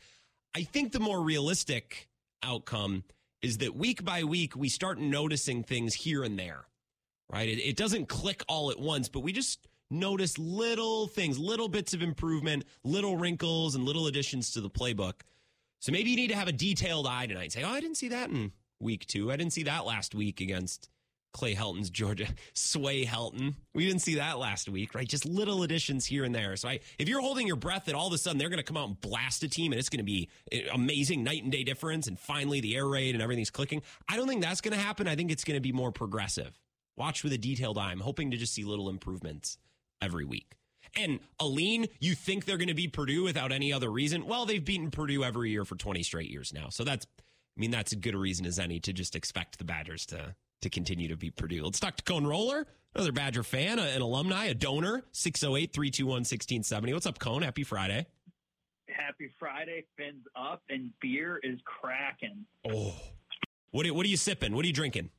[0.54, 2.08] I think the more realistic
[2.42, 3.04] outcome
[3.42, 6.66] is that week by week we start noticing things here and there
[7.30, 7.48] right?
[7.48, 11.94] It, it doesn't click all at once, but we just notice little things, little bits
[11.94, 15.22] of improvement, little wrinkles, and little additions to the playbook.
[15.80, 17.96] So maybe you need to have a detailed eye tonight and say, oh, I didn't
[17.96, 19.30] see that in week two.
[19.30, 20.88] I didn't see that last week against
[21.32, 23.54] Clay Helton's Georgia, Sway Helton.
[23.74, 25.06] We didn't see that last week, right?
[25.06, 26.56] Just little additions here and there.
[26.56, 28.64] So I, if you're holding your breath that all of a sudden they're going to
[28.64, 30.28] come out and blast a team and it's going to be
[30.72, 34.28] amazing night and day difference and finally the air raid and everything's clicking, I don't
[34.28, 35.06] think that's going to happen.
[35.06, 36.58] I think it's going to be more progressive.
[36.96, 37.92] Watch with a detailed eye.
[37.92, 39.58] I'm hoping to just see little improvements
[40.02, 40.56] every week.
[40.96, 44.26] And Aline, you think they're going to be Purdue without any other reason?
[44.26, 46.68] Well, they've beaten Purdue every year for 20 straight years now.
[46.68, 47.06] So that's,
[47.56, 50.34] I mean, that's as good a reason as any to just expect the Badgers to
[50.62, 51.64] to continue to beat Purdue.
[51.64, 56.92] Let's talk to Cone Roller, another Badger fan, an alumni, a donor, 608 321 1670.
[56.92, 57.42] What's up, Cone?
[57.42, 58.06] Happy Friday.
[58.88, 62.44] Happy Friday, fins up, and beer is cracking.
[62.68, 62.94] Oh.
[63.70, 64.54] What are, what are you sipping?
[64.54, 65.10] What are you drinking?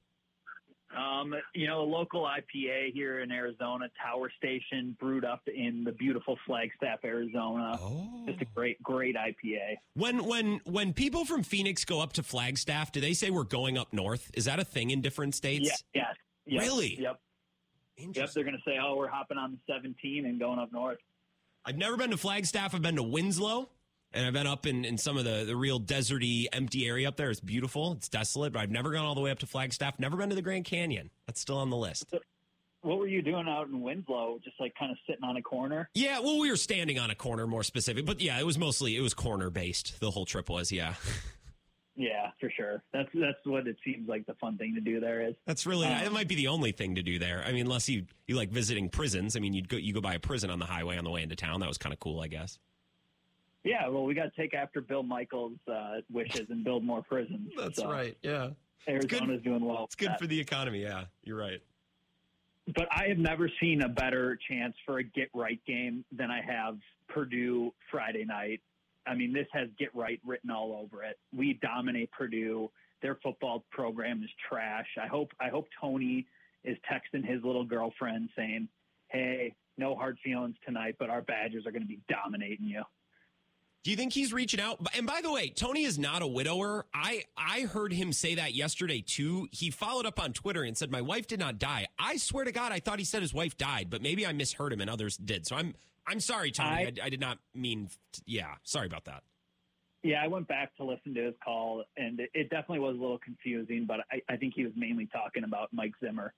[0.98, 5.92] Um, you know, a local IPA here in Arizona, Tower Station, brewed up in the
[5.92, 7.78] beautiful Flagstaff, Arizona.
[7.82, 8.24] Oh.
[8.28, 9.78] Just a great, great IPA.
[9.94, 13.78] When when when people from Phoenix go up to Flagstaff, do they say we're going
[13.78, 14.32] up north?
[14.34, 15.70] Is that a thing in different states?
[15.94, 17.00] Yeah, yes, yes, Really?
[17.00, 17.20] Yep.
[17.98, 18.32] Yep.
[18.34, 20.98] They're going to say, "Oh, we're hopping on the 17 and going up north."
[21.64, 22.74] I've never been to Flagstaff.
[22.74, 23.70] I've been to Winslow,
[24.14, 27.16] and I've been up in, in some of the, the real deserty, empty area up
[27.18, 27.30] there.
[27.32, 27.94] It's beautiful.
[27.94, 30.00] It's desolate, but I've never gone all the way up to Flagstaff.
[30.00, 31.10] Never been to the Grand Canyon.
[31.28, 32.14] That's still on the list.
[32.84, 34.40] What were you doing out in Winslow?
[34.44, 35.88] Just like kind of sitting on a corner?
[35.94, 38.98] Yeah, well, we were standing on a corner, more specific, but yeah, it was mostly
[38.98, 40.00] it was corner based.
[40.00, 40.96] The whole trip was, yeah.
[41.98, 42.82] Yeah, for sure.
[42.94, 45.36] That's that's what it seems like the fun thing to do there is.
[45.46, 46.12] That's really Um, it.
[46.12, 47.44] Might be the only thing to do there.
[47.46, 49.36] I mean, unless you you like visiting prisons.
[49.36, 51.22] I mean, you'd go you go by a prison on the highway on the way
[51.22, 51.60] into town.
[51.60, 52.58] That was kind of cool, I guess.
[53.64, 57.52] Yeah, well, we got to take after Bill Michaels' uh, wishes and build more prisons.
[57.58, 58.18] That's So right.
[58.24, 58.50] Yeah,
[58.88, 59.84] Arizona's doing well.
[59.86, 60.82] it's good for the economy.
[60.82, 61.62] Yeah, you're right.
[62.76, 66.42] But I have never seen a better chance for a get right game than I
[66.42, 66.78] have
[67.10, 68.62] Purdue Friday night.
[69.08, 71.18] I mean, this has get right written all over it.
[71.36, 72.70] We dominate Purdue.
[73.02, 74.86] Their football program is trash.
[75.02, 76.26] I hope I hope Tony
[76.64, 78.68] is texting his little girlfriend saying,
[79.08, 82.84] "Hey, no hard feelings tonight, but our Badgers are going to be dominating you."
[83.84, 84.80] Do you think he's reaching out?
[84.96, 86.86] And by the way, Tony is not a widower.
[86.94, 89.48] I I heard him say that yesterday too.
[89.52, 92.52] He followed up on Twitter and said, "My wife did not die." I swear to
[92.52, 95.18] God, I thought he said his wife died, but maybe I misheard him and others
[95.18, 95.48] did.
[95.48, 95.74] So I'm
[96.06, 96.70] I'm sorry, Tony.
[96.70, 97.90] I, I- I did not mean.
[98.28, 99.24] Yeah, sorry about that.
[100.04, 103.00] Yeah, I went back to listen to his call, and it, it definitely was a
[103.02, 103.86] little confusing.
[103.88, 106.34] But I, I think he was mainly talking about Mike Zimmer.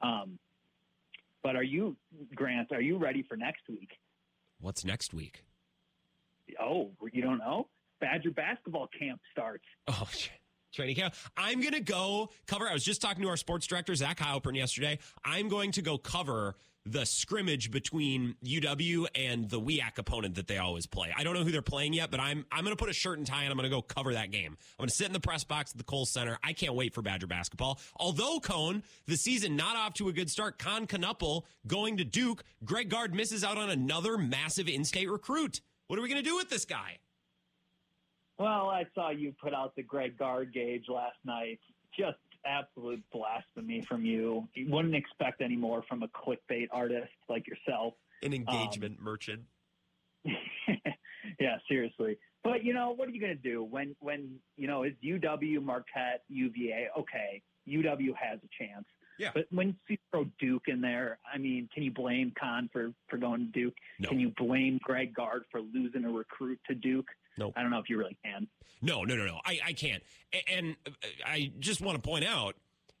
[0.00, 0.38] Um,
[1.42, 1.96] but are you,
[2.34, 2.70] Grant?
[2.72, 3.90] Are you ready for next week?
[4.60, 5.42] What's next week?
[6.60, 7.68] Oh, you don't know?
[8.00, 9.64] Badger basketball camp starts.
[9.88, 10.08] Oh,
[10.72, 11.14] training camp.
[11.36, 12.68] I'm going to go cover.
[12.68, 14.98] I was just talking to our sports director, Zach Heilpern, yesterday.
[15.24, 16.56] I'm going to go cover
[16.86, 21.12] the scrimmage between UW and the WIAC opponent that they always play.
[21.14, 23.18] I don't know who they're playing yet, but I'm I'm going to put a shirt
[23.18, 24.56] and tie and I'm going to go cover that game.
[24.58, 26.38] I'm going to sit in the press box at the Kohl Center.
[26.42, 27.78] I can't wait for Badger basketball.
[27.96, 30.58] Although Cone, the season not off to a good start.
[30.58, 32.42] Kon Knueppel going to Duke.
[32.64, 35.60] Greg Gard misses out on another massive in-state recruit.
[35.88, 36.98] What are we going to do with this guy?
[38.38, 41.58] Well, I saw you put out the Greg Gard gauge last night.
[41.98, 44.46] Just absolute blasphemy from you.
[44.54, 47.94] You wouldn't expect any more from a clickbait artist like yourself.
[48.22, 49.42] An um, engagement merchant.
[50.24, 52.18] yeah, seriously.
[52.44, 55.62] But you know, what are you going to do when when you know it's UW,
[55.62, 56.88] Marquette, UVA?
[56.98, 58.84] Okay, UW has a chance.
[59.18, 59.30] Yeah.
[59.34, 62.92] But when you see throw Duke in there, I mean, can you blame Kon for
[63.08, 63.74] for going to Duke?
[63.98, 64.08] No.
[64.08, 67.08] Can you blame Greg Gard for losing a recruit to Duke?
[67.36, 67.52] No.
[67.56, 68.46] I don't know if you really can.
[68.80, 69.40] No, no, no, no.
[69.44, 70.02] I, I can't.
[70.50, 70.90] And uh,
[71.26, 72.54] I just want to point out,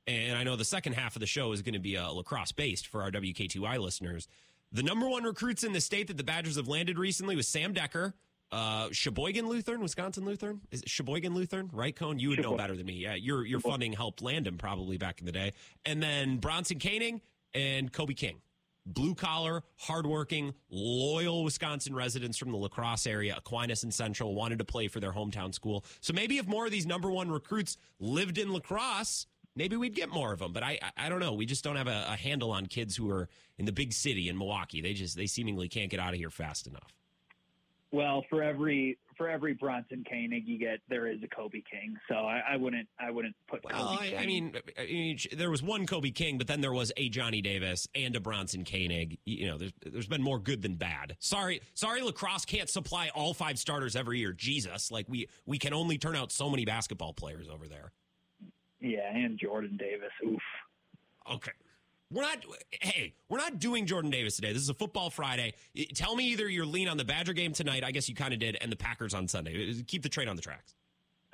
[0.06, 2.52] and I know the second half of the show is going to be uh, lacrosse
[2.52, 4.28] based for our WKTY listeners.
[4.72, 7.72] The number one recruits in the state that the Badgers have landed recently was Sam
[7.72, 8.14] Decker,
[8.50, 10.60] uh, Sheboygan Lutheran, Wisconsin Lutheran.
[10.70, 12.18] Is it Sheboygan Lutheran, right, Cone?
[12.18, 12.94] You would know better than me.
[12.94, 15.52] Yeah, your your funding helped land him probably back in the day.
[15.84, 17.20] And then Bronson Koenig
[17.54, 18.40] and Kobe King
[18.88, 24.64] blue collar, hardworking, loyal Wisconsin residents from the lacrosse area, Aquinas and Central, wanted to
[24.64, 25.84] play for their hometown school.
[26.00, 30.08] So maybe if more of these number one recruits lived in lacrosse, maybe we'd get
[30.08, 30.52] more of them.
[30.52, 31.34] But I, I, I don't know.
[31.34, 34.28] We just don't have a, a handle on kids who are in the big city
[34.28, 34.80] in Milwaukee.
[34.80, 36.97] They just, they seemingly can't get out of here fast enough.
[37.90, 41.96] Well, for every for every Bronson Koenig you get, there is a Kobe King.
[42.08, 43.64] So I, I wouldn't I wouldn't put.
[43.64, 46.72] Well, Kobe I, I mean, I mean, there was one Kobe King, but then there
[46.72, 49.18] was a Johnny Davis and a Bronson Koenig.
[49.24, 51.16] You know, there's there's been more good than bad.
[51.18, 54.32] Sorry, sorry, lacrosse can't supply all five starters every year.
[54.32, 57.92] Jesus, like we we can only turn out so many basketball players over there.
[58.80, 60.12] yeah, and Jordan Davis.
[60.26, 60.40] Oof.
[61.34, 61.52] Okay.
[62.10, 62.38] We're not,
[62.80, 64.52] hey, we're not doing Jordan Davis today.
[64.52, 65.54] This is a football Friday.
[65.94, 67.84] Tell me either you're lean on the Badger game tonight.
[67.84, 69.74] I guess you kind of did, and the Packers on Sunday.
[69.86, 70.74] Keep the train on the tracks.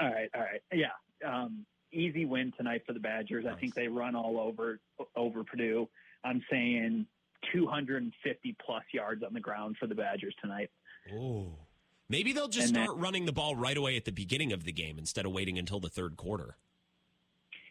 [0.01, 0.87] All right, all right, yeah.
[1.25, 3.47] Um, easy win tonight for the Badgers.
[3.47, 4.81] I think they run all over
[5.15, 5.89] over Purdue.
[6.25, 7.07] I'm saying
[7.53, 10.71] 250 plus yards on the ground for the Badgers tonight.
[11.15, 11.53] Oh.
[12.09, 14.73] Maybe they'll just And start running the ball right away at the beginning of the
[14.73, 16.57] game instead of waiting until the third quarter.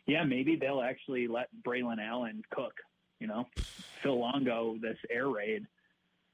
[0.08, 2.74] Yeah, maybe they'll actually let Braylon Allen cook.
[3.24, 3.48] You know,
[4.02, 5.66] Phil Longo, this air raid.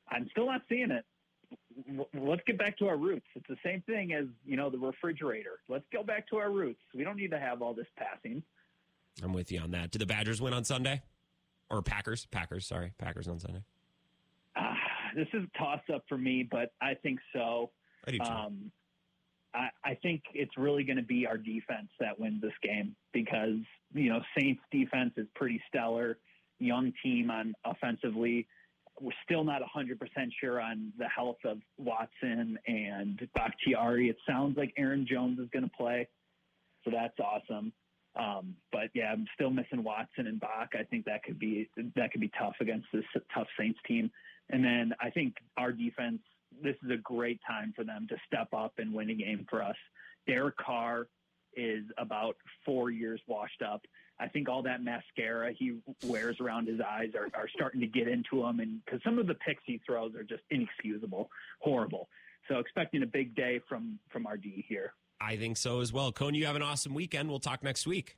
[0.10, 1.06] I'm still not seeing it.
[2.16, 3.28] Let's get back to our roots.
[3.36, 5.60] It's the same thing as you know the refrigerator.
[5.68, 6.80] Let's go back to our roots.
[6.96, 8.42] We don't need to have all this passing.
[9.22, 9.92] I'm with you on that.
[9.92, 11.04] Did the Badgers win on Sunday?
[11.70, 12.26] Or Packers?
[12.26, 12.92] Packers, sorry.
[12.98, 13.62] Packers on Sunday.
[14.56, 14.74] Ah,
[15.16, 17.70] this is a toss up for me, but I think so.
[18.08, 18.24] I do too.
[18.24, 18.72] Um,
[19.54, 23.60] I, I think it's really going to be our defense that wins this game because
[23.94, 26.18] you know, Saints defense is pretty stellar.
[26.60, 28.48] Young team on offensively.
[29.00, 29.96] We're still not 100%
[30.42, 34.10] sure on the health of Watson and Bakhtiari.
[34.10, 36.08] It sounds like Aaron Jones is going to play,
[36.84, 37.72] so that's awesome.
[38.20, 40.70] Um, but yeah, I'm still missing Watson and Bach.
[40.78, 44.12] I think that could be that could be tough against this tough Saints team.
[44.50, 46.20] And then I think our defense.
[46.64, 49.62] This is a great time for them to step up and win a game for
[49.62, 49.76] us.
[50.28, 51.08] Derek Carr
[51.56, 53.82] is about four years washed up.
[54.20, 58.08] I think all that mascara he wears around his eyes are, are starting to get
[58.08, 61.30] into him, and because some of the picks he throws are just inexcusable,
[61.60, 62.10] horrible.
[62.48, 64.94] So expecting a big day from from our D here.
[65.22, 66.12] I think so as well.
[66.12, 67.30] Kon, you have an awesome weekend.
[67.30, 68.18] We'll talk next week.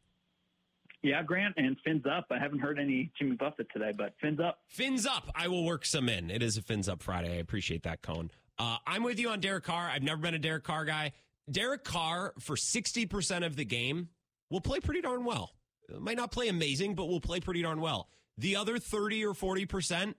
[1.04, 2.28] Yeah, Grant, and fins up.
[2.30, 4.60] I haven't heard any Jimmy Buffett today, but fins up.
[4.68, 5.32] Fins up.
[5.34, 6.30] I will work some in.
[6.30, 7.32] It is a fins up Friday.
[7.32, 8.30] I appreciate that, Kon.
[8.60, 9.90] Uh, I'm with you on Derek Carr.
[9.90, 11.14] I've never been a Derek Carr guy.
[11.50, 14.10] Derek Carr, for 60% of the game,
[14.52, 15.54] will play pretty darn well.
[16.00, 18.10] Might not play amazing, but will play pretty darn well.
[18.38, 20.16] The other 30 or 40%,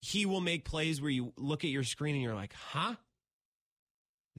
[0.00, 2.96] he will make plays where you look at your screen and you're like, huh?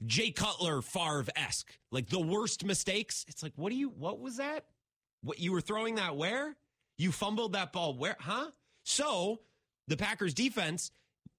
[0.04, 1.78] Jay Cutler, Favre esque.
[1.90, 3.24] Like the worst mistakes.
[3.28, 4.66] It's like, what do you, what was that?
[5.22, 6.56] What you were throwing that where?
[6.98, 8.16] You fumbled that ball where?
[8.20, 8.50] Huh?
[8.84, 9.40] So
[9.88, 10.90] the Packers defense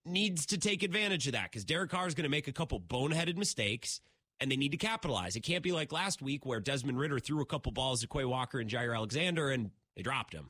[0.06, 2.80] needs to take advantage of that because Derek Carr is going to make a couple
[2.80, 4.02] boneheaded mistakes
[4.40, 5.36] and they need to capitalize.
[5.36, 8.26] It can't be like last week where Desmond Ridder threw a couple balls to Quay
[8.26, 10.50] Walker and Jaire Alexander and they dropped him.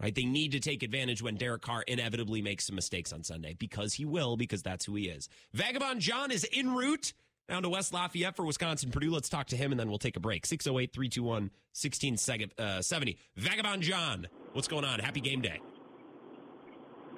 [0.00, 0.14] Right?
[0.14, 3.94] They need to take advantage when Derek Carr inevitably makes some mistakes on Sunday because
[3.94, 5.28] he will, because that's who he is.
[5.52, 7.12] Vagabond John is en route
[7.48, 9.12] down to West Lafayette for Wisconsin Purdue.
[9.12, 10.44] Let's talk to him and then we'll take a break.
[10.44, 11.42] 608 321
[11.74, 12.50] 1670.
[12.58, 14.98] Uh, Vagabond John, what's going on?
[14.98, 15.60] Happy game day.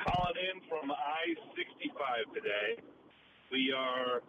[0.05, 2.83] Calling in from I 65 today.
[3.51, 4.21] We are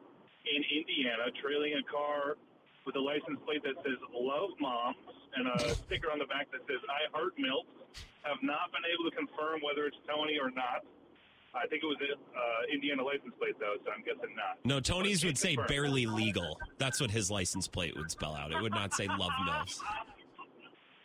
[0.46, 2.38] in Indiana trailing a car
[2.86, 4.98] with a license plate that says Love Moms
[5.36, 7.66] and a sticker on the back that says I Heart Milk.
[8.24, 10.82] Have not been able to confirm whether it's Tony or not.
[11.54, 14.58] I think it was an uh, Indiana license plate, though, so I'm guessing not.
[14.66, 16.60] No, Tony's would say barely legal.
[16.78, 18.52] That's what his license plate would spell out.
[18.52, 19.82] It would not say Love Mills.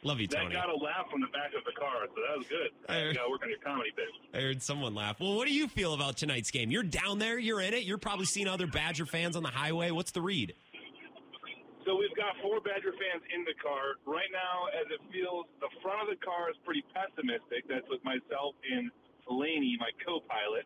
[0.03, 0.55] Love you, Tony.
[0.57, 2.73] That got a laugh from the back of the car, so that was good.
[2.89, 4.09] You got to work on your comedy bit.
[4.33, 5.21] I heard someone laugh.
[5.21, 6.71] Well, what do you feel about tonight's game?
[6.71, 7.85] You're down there, you're in it.
[7.85, 9.91] You're probably seeing other Badger fans on the highway.
[9.91, 10.55] What's the read?
[11.85, 14.01] So we've got four Badger fans in the car.
[14.09, 17.69] Right now, as it feels, the front of the car is pretty pessimistic.
[17.69, 18.89] That's with myself and
[19.29, 20.65] Laney, my co-pilot.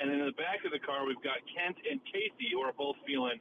[0.00, 2.72] And then in the back of the car, we've got Kent and Casey, who are
[2.72, 3.36] both feeling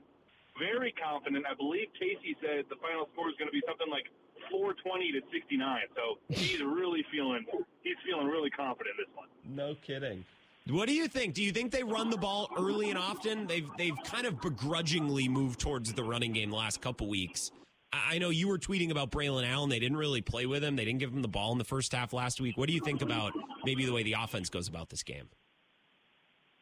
[0.59, 1.47] very confident.
[1.47, 4.11] I believe Casey said the final score is going to be something like
[4.49, 5.79] 420 to 69.
[5.95, 7.45] So he's really feeling
[7.83, 9.27] he's feeling really confident in this one.
[9.45, 10.25] No kidding.
[10.69, 11.33] What do you think?
[11.33, 13.47] Do you think they run the ball early and often?
[13.47, 17.51] They've they've kind of begrudgingly moved towards the running game the last couple weeks.
[17.91, 19.69] I know you were tweeting about Braylon Allen.
[19.69, 20.75] They didn't really play with him.
[20.75, 22.55] They didn't give him the ball in the first half last week.
[22.55, 23.33] What do you think about
[23.65, 25.27] maybe the way the offense goes about this game?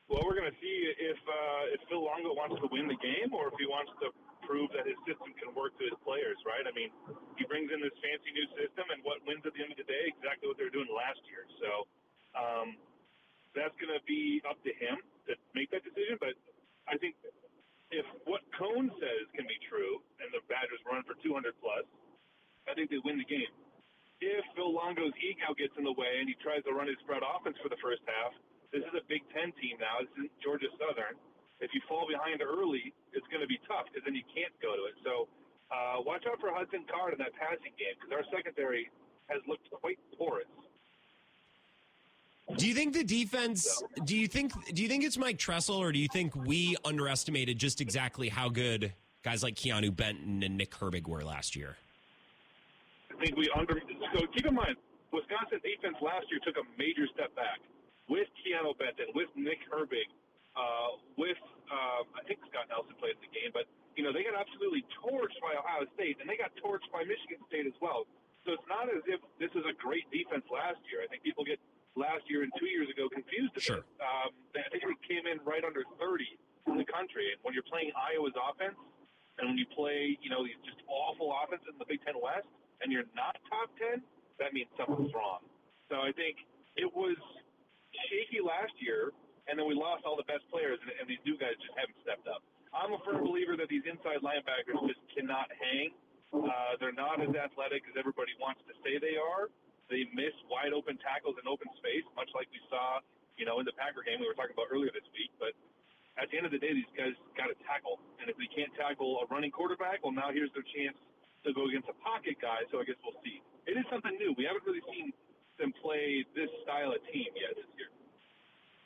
[0.08, 3.34] Well, we're going to see if uh, if Phil Longo wants to win the game
[3.34, 4.08] or if he wants to
[4.48, 6.64] prove that his system can work to his players, right?
[6.64, 6.90] I mean,
[7.36, 9.86] he brings in this fancy new system, and what wins at the end of the
[9.86, 10.08] day?
[10.08, 11.44] Exactly what they were doing last year.
[11.60, 11.70] So
[12.34, 12.80] um,
[13.52, 16.16] that's going to be up to him to make that decision.
[16.18, 16.40] But
[16.88, 17.20] I think
[17.92, 21.84] if what Kon says can be true, and the Badgers run for 200 plus,
[22.68, 23.52] I think they win the game.
[24.20, 27.22] If Phil Longo's ego gets in the way and he tries to run his spread
[27.22, 28.34] offense for the first half,
[28.74, 30.04] this is a Big Ten team now.
[30.04, 31.16] This is Georgia Southern.
[31.64, 32.94] If you fall behind early,
[33.32, 34.96] going to be tough because then you can't go to it.
[35.04, 35.28] So
[35.72, 38.90] uh, watch out for Hudson Card in that passing game because our secondary
[39.28, 40.48] has looked quite porous.
[42.56, 43.84] Do you think the defense?
[44.06, 44.54] Do you think?
[44.74, 48.48] Do you think it's Mike Tressel, or do you think we underestimated just exactly how
[48.48, 51.76] good guys like Keanu Benton and Nick Herbig were last year?
[53.12, 53.82] I think we under.
[54.16, 54.78] So keep in mind,
[55.12, 57.60] Wisconsin defense last year took a major step back
[58.08, 60.08] with Keanu Benton, with Nick Herbig,
[60.56, 64.36] uh, with uh, I think Scott Nelson played the game, but you know they got
[64.40, 68.08] absolutely torched by Ohio State, and they got torched by Michigan State as well.
[68.48, 71.04] So it's not as if this is a great defense last year.
[71.04, 71.60] I think people get
[72.00, 73.84] last year and two years ago confused a sure.
[73.84, 74.00] bit.
[74.00, 76.24] Um, I think we came in right under 30
[76.72, 78.80] in the country, and when you're playing Iowa's offense,
[79.38, 82.48] and when you play, you know, these just awful offenses in the Big Ten West,
[82.82, 84.02] and you're not top 10,
[84.40, 85.44] that means something's wrong.
[85.90, 86.38] So I think
[86.78, 87.18] it was
[88.10, 89.14] shaky last year,
[89.48, 91.98] and then we lost all the best players, and, and these new guys just haven't
[92.04, 92.44] stepped up.
[92.76, 95.96] I'm a firm believer that these inside linebackers just cannot hang.
[96.36, 99.48] Uh, they're not as athletic as everybody wants to say they are.
[99.88, 103.00] They miss wide open tackles in open space, much like we saw,
[103.40, 105.32] you know, in the Packer game we were talking about earlier this week.
[105.40, 105.56] But
[106.20, 108.74] at the end of the day, these guys got to tackle, and if they can't
[108.76, 111.00] tackle a running quarterback, well, now here's their chance
[111.48, 112.68] to go against a pocket guy.
[112.68, 113.40] So I guess we'll see.
[113.64, 114.36] it is something new.
[114.36, 115.16] We haven't really seen
[115.56, 117.77] them play this style of team yet year.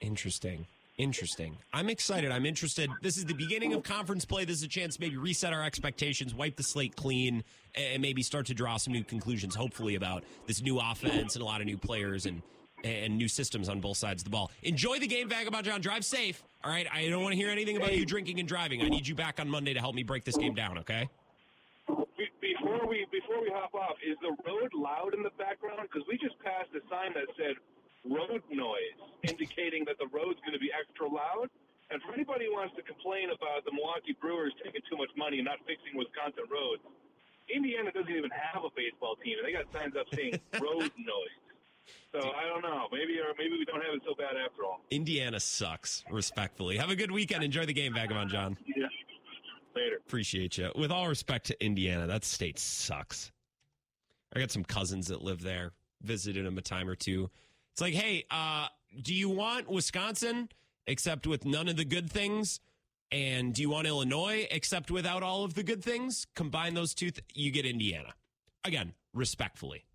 [0.01, 0.65] Interesting.
[0.97, 1.57] Interesting.
[1.73, 2.31] I'm excited.
[2.31, 2.89] I'm interested.
[3.01, 4.45] This is the beginning of conference play.
[4.45, 7.43] This is a chance to maybe reset our expectations, wipe the slate clean,
[7.75, 11.45] and maybe start to draw some new conclusions, hopefully, about this new offense and a
[11.45, 12.41] lot of new players and
[12.83, 14.51] and new systems on both sides of the ball.
[14.63, 15.81] Enjoy the game, Vagabond John.
[15.81, 16.43] Drive safe.
[16.63, 16.87] All right.
[16.91, 18.81] I don't want to hear anything about you drinking and driving.
[18.81, 21.07] I need you back on Monday to help me break this game down, okay?
[21.87, 25.81] Before we before we hop off, is the road loud in the background?
[25.83, 27.55] Because we just passed a sign that said
[28.05, 31.49] road noise, indicating that the road's going to be extra loud.
[31.91, 35.43] And for anybody who wants to complain about the Milwaukee Brewers taking too much money
[35.43, 36.81] and not fixing Wisconsin roads,
[37.51, 41.37] Indiana doesn't even have a baseball team, and they got signs up saying road noise.
[42.13, 42.87] So I don't know.
[42.91, 44.81] Maybe or maybe we don't have it so bad after all.
[44.91, 46.77] Indiana sucks, respectfully.
[46.77, 47.43] Have a good weekend.
[47.43, 48.57] Enjoy the game, Vagabond John.
[48.65, 48.87] Yeah.
[49.75, 49.97] Later.
[49.97, 50.71] Appreciate you.
[50.75, 53.31] With all respect to Indiana, that state sucks.
[54.35, 55.71] I got some cousins that live there.
[56.01, 57.29] Visited them a time or two.
[57.73, 58.67] It's like, hey, uh,
[59.01, 60.49] do you want Wisconsin
[60.87, 62.59] except with none of the good things?
[63.11, 66.27] And do you want Illinois except without all of the good things?
[66.35, 68.13] Combine those two, th- you get Indiana.
[68.63, 69.85] Again, respectfully.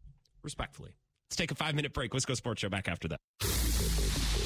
[0.42, 0.92] Respectfully.
[1.28, 2.12] Let's take a five minute break.
[2.12, 3.18] Wisco Sports Show back after that.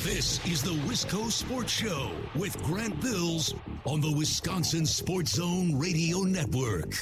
[0.02, 3.54] This is the Wisco Sports Show with Grant Bills
[3.84, 6.94] on the Wisconsin Sports Zone Radio Network.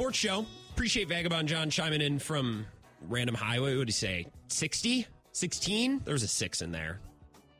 [0.00, 0.46] Sports Show.
[0.72, 2.64] Appreciate Vagabond John chiming in from
[3.10, 3.76] Random Highway.
[3.76, 4.26] What did he say?
[4.48, 5.06] 60?
[5.32, 6.00] 16?
[6.06, 7.00] There was a six in there.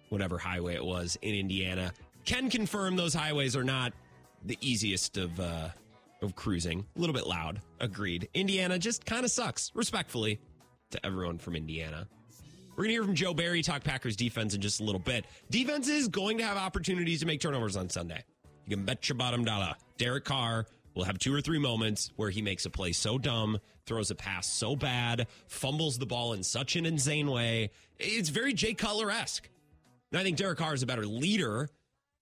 [0.09, 1.93] Whatever highway it was in Indiana.
[2.25, 3.93] Can confirm those highways are not
[4.47, 5.69] the easiest of uh,
[6.23, 6.87] of cruising.
[6.97, 7.61] A little bit loud.
[7.79, 8.31] Agreed.
[8.33, 9.71] Indiana just kind of sucks.
[9.75, 10.41] Respectfully
[10.93, 12.09] to everyone from Indiana.
[12.71, 15.27] We're going to hear from Joe Barry talk Packers defense in just a little bit.
[15.51, 18.25] Defense is going to have opportunities to make turnovers on Sunday.
[18.65, 19.75] You can bet your bottom dollar.
[19.99, 20.65] Derek Carr
[20.95, 24.15] will have two or three moments where he makes a play so dumb, throws a
[24.15, 27.71] pass so bad, fumbles the ball in such an insane way.
[27.99, 29.49] It's very Jay Cutler esque.
[30.15, 31.69] I think Derek Carr is a better leader.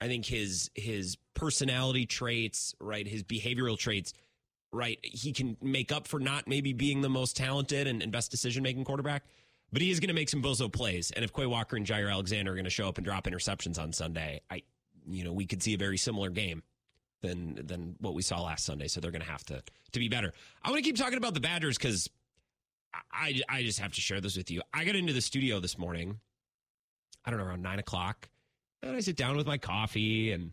[0.00, 4.12] I think his his personality traits, right, his behavioral traits,
[4.72, 8.30] right, he can make up for not maybe being the most talented and, and best
[8.30, 9.24] decision making quarterback.
[9.72, 11.10] But he is going to make some bozo plays.
[11.10, 13.78] And if Quay Walker and Jaire Alexander are going to show up and drop interceptions
[13.78, 14.62] on Sunday, I
[15.10, 16.62] you know, we could see a very similar game
[17.22, 18.88] than than what we saw last Sunday.
[18.88, 19.62] So they're going to have to
[19.92, 20.32] to be better.
[20.62, 22.08] I want to keep talking about the Badgers because
[23.12, 24.62] I I just have to share this with you.
[24.72, 26.20] I got into the studio this morning.
[27.24, 28.28] I don't know around nine o'clock,
[28.82, 30.52] and I sit down with my coffee and.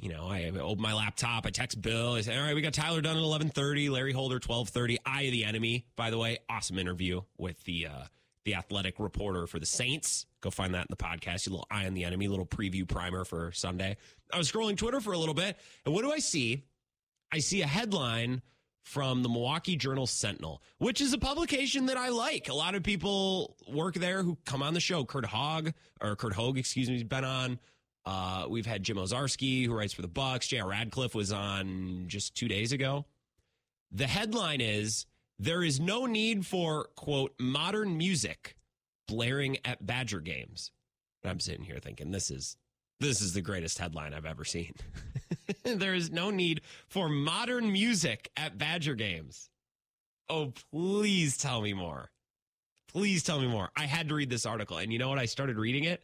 [0.00, 1.46] You know, I open my laptop.
[1.46, 2.14] I text Bill.
[2.14, 3.88] I say, "All right, we got Tyler Dunne at eleven thirty.
[3.88, 4.98] Larry Holder twelve thirty.
[5.06, 8.02] Eye of the enemy, by the way, awesome interview with the uh,
[8.44, 10.26] the athletic reporter for the Saints.
[10.40, 11.46] Go find that in the podcast.
[11.46, 13.96] A little eye on the enemy, little preview primer for Sunday.
[14.32, 16.64] I was scrolling Twitter for a little bit, and what do I see?
[17.32, 18.42] I see a headline
[18.84, 22.48] from the Milwaukee Journal Sentinel, which is a publication that I like.
[22.48, 25.04] A lot of people work there who come on the show.
[25.04, 27.58] Curt Hogg, or Curt Hogue, excuse me, has been on.
[28.04, 30.46] Uh, we've had Jim Owczarski, who writes for the Bucks.
[30.48, 30.68] J.R.
[30.68, 33.06] Radcliffe was on just two days ago.
[33.90, 35.06] The headline is
[35.44, 38.56] there is no need for quote modern music
[39.06, 40.70] blaring at Badger games.
[41.22, 42.56] And I'm sitting here thinking this is
[43.00, 44.74] this is the greatest headline I've ever seen.
[45.64, 49.50] there is no need for modern music at Badger games.
[50.30, 52.10] Oh, please tell me more.
[52.88, 53.70] Please tell me more.
[53.76, 55.18] I had to read this article, and you know what?
[55.18, 56.02] I started reading it,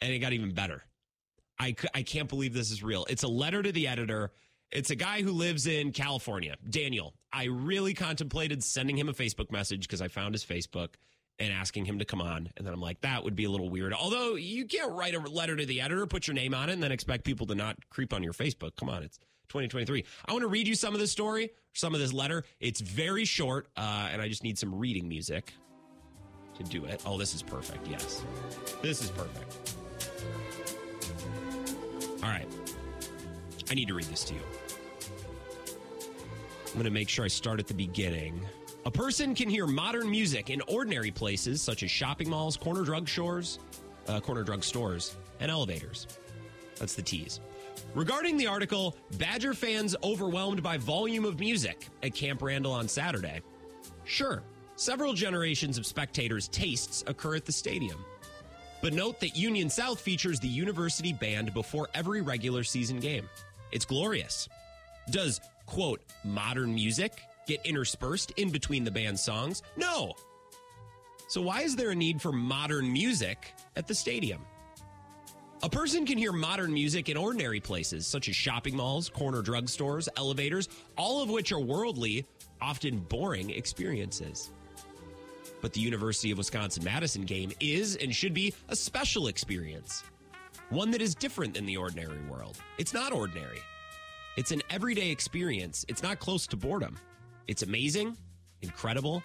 [0.00, 0.84] and it got even better.
[1.58, 3.04] I, I can't believe this is real.
[3.10, 4.30] It's a letter to the editor.
[4.72, 7.14] It's a guy who lives in California, Daniel.
[7.32, 10.94] I really contemplated sending him a Facebook message because I found his Facebook
[11.38, 12.50] and asking him to come on.
[12.56, 13.92] And then I'm like, that would be a little weird.
[13.92, 16.82] Although you can't write a letter to the editor, put your name on it, and
[16.82, 18.74] then expect people to not creep on your Facebook.
[18.76, 20.04] Come on, it's 2023.
[20.26, 22.44] I want to read you some of this story, some of this letter.
[22.58, 25.52] It's very short, uh, and I just need some reading music
[26.56, 27.02] to do it.
[27.06, 27.86] Oh, this is perfect.
[27.86, 28.24] Yes.
[28.82, 29.74] This is perfect.
[32.22, 32.48] All right.
[33.70, 34.40] I need to read this to you.
[36.66, 38.40] I'm going to make sure I start at the beginning.
[38.84, 43.08] A person can hear modern music in ordinary places such as shopping malls, corner drug
[43.08, 43.58] stores,
[44.08, 46.06] uh, corner drug stores, and elevators.
[46.78, 47.40] That's the tease.
[47.94, 53.40] Regarding the article, Badger fans overwhelmed by volume of music at Camp Randall on Saturday.
[54.04, 54.42] Sure,
[54.76, 58.04] several generations of spectators' tastes occur at the stadium.
[58.82, 63.28] But note that Union South features the university band before every regular season game.
[63.72, 64.48] It's glorious.
[65.10, 67.12] Does, quote, modern music
[67.46, 69.62] get interspersed in between the band's songs?
[69.76, 70.14] No.
[71.28, 74.44] So, why is there a need for modern music at the stadium?
[75.62, 80.06] A person can hear modern music in ordinary places, such as shopping malls, corner drugstores,
[80.16, 82.26] elevators, all of which are worldly,
[82.60, 84.52] often boring experiences.
[85.62, 90.04] But the University of Wisconsin Madison game is and should be a special experience,
[90.70, 92.58] one that is different than the ordinary world.
[92.78, 93.60] It's not ordinary,
[94.36, 95.84] it's an everyday experience.
[95.88, 96.98] It's not close to boredom.
[97.46, 98.16] It's amazing,
[98.62, 99.22] incredible,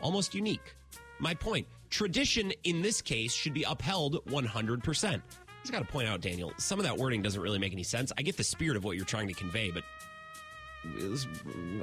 [0.00, 0.74] almost unique.
[1.18, 5.14] My point tradition in this case should be upheld 100%.
[5.14, 5.20] I
[5.60, 8.12] just got to point out, Daniel, some of that wording doesn't really make any sense.
[8.18, 9.84] I get the spirit of what you're trying to convey, but
[11.00, 11.26] was,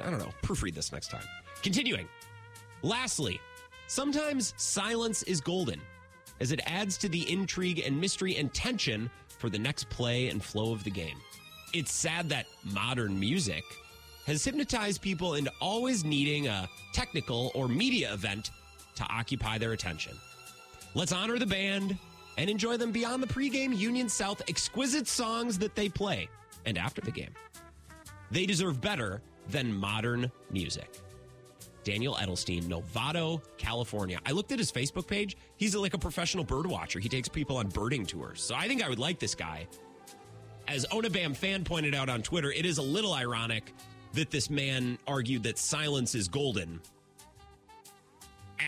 [0.02, 0.30] I don't know.
[0.42, 1.24] Proofread this next time.
[1.62, 2.08] Continuing.
[2.82, 3.40] Lastly,
[3.86, 5.80] sometimes silence is golden
[6.40, 10.42] as it adds to the intrigue and mystery and tension for the next play and
[10.42, 11.16] flow of the game.
[11.72, 13.64] It's sad that modern music
[14.26, 18.50] has hypnotized people into always needing a technical or media event
[18.96, 20.16] to occupy their attention.
[20.94, 21.96] Let's honor the band
[22.38, 26.28] and enjoy them beyond the pregame Union South exquisite songs that they play
[26.66, 27.34] and after the game.
[28.30, 30.90] They deserve better than modern music.
[31.84, 34.20] Daniel Edelstein, Novato, California.
[34.24, 35.36] I looked at his Facebook page.
[35.56, 36.98] He's like a professional bird watcher.
[36.98, 38.42] He takes people on birding tours.
[38.42, 39.66] So I think I would like this guy.
[40.68, 43.74] As Onabam fan pointed out on Twitter, it is a little ironic
[44.12, 46.80] that this man argued that silence is golden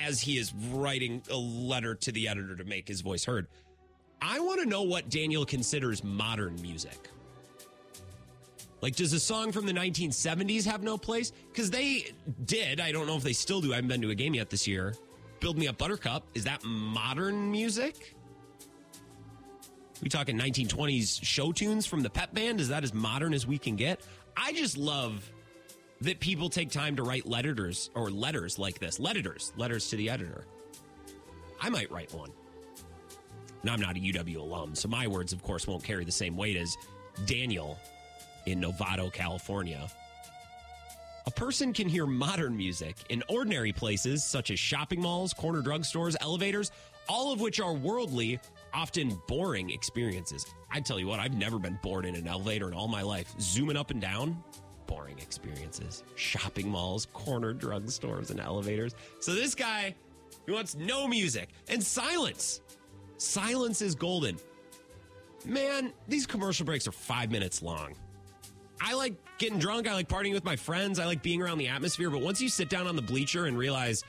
[0.05, 3.47] as he is writing a letter to the editor to make his voice heard.
[4.21, 7.11] I want to know what Daniel considers modern music.
[8.85, 11.33] Like, does a song from the 1970s have no place?
[11.51, 12.13] Because they
[12.45, 12.81] did.
[12.81, 13.73] I don't know if they still do.
[13.73, 14.95] I haven't been to a game yet this year.
[15.41, 16.23] Build Me Up Buttercup.
[16.35, 18.15] Is that modern music?
[20.03, 22.61] We talking 1920s show tunes from the pep band?
[22.61, 24.03] Is that as modern as we can get?
[24.37, 25.33] I just love
[26.03, 29.01] that people take time to write letters or letters like this.
[29.01, 30.45] Letters, letters to the editor.
[31.59, 32.33] I might write one.
[33.63, 36.37] Now, I'm not a UW alum, so my words, of course, won't carry the same
[36.37, 36.77] weight as
[37.25, 37.79] Daniel
[38.47, 39.89] in Novato, California.
[41.27, 46.17] A person can hear modern music in ordinary places such as shopping malls, corner drugstores,
[46.21, 46.71] elevators,
[47.09, 48.39] all of which are worldly,
[48.75, 50.47] often boring experiences.
[50.71, 53.35] I tell you what, I've never been bored in an elevator in all my life.
[53.41, 54.43] Zooming up and down,
[54.87, 56.05] boring experiences.
[56.15, 58.95] Shopping malls, corner drugstores, and elevators.
[59.21, 59.95] So this guy,
[60.45, 62.61] he wants no music and silence.
[63.17, 64.37] Silence is golden.
[65.47, 67.95] Man, these commercial breaks are five minutes long.
[68.81, 69.89] I like getting drunk.
[69.89, 70.99] I like partying with my friends.
[70.99, 72.11] I like being around the atmosphere.
[72.11, 74.05] But once you sit down on the bleacher and realize,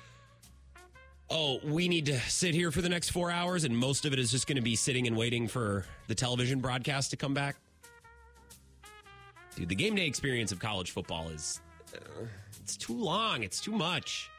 [1.30, 4.20] oh, we need to sit here for the next four hours, and most of it
[4.20, 7.56] is just going to be sitting and waiting for the television broadcast to come back.
[9.56, 11.62] Dude, the game day experience of college football is
[11.96, 12.26] uh,
[12.62, 13.44] it's too long.
[13.44, 14.30] It's too much.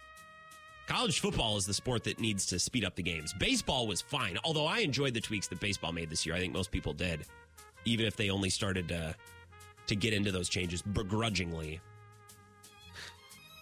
[0.86, 3.32] College football is the sport that needs to speed up the games.
[3.32, 6.34] Baseball was fine, although I enjoyed the tweaks that baseball made this year.
[6.34, 7.26] I think most people did,
[7.84, 9.16] even if they only started to,
[9.86, 11.80] to get into those changes begrudgingly.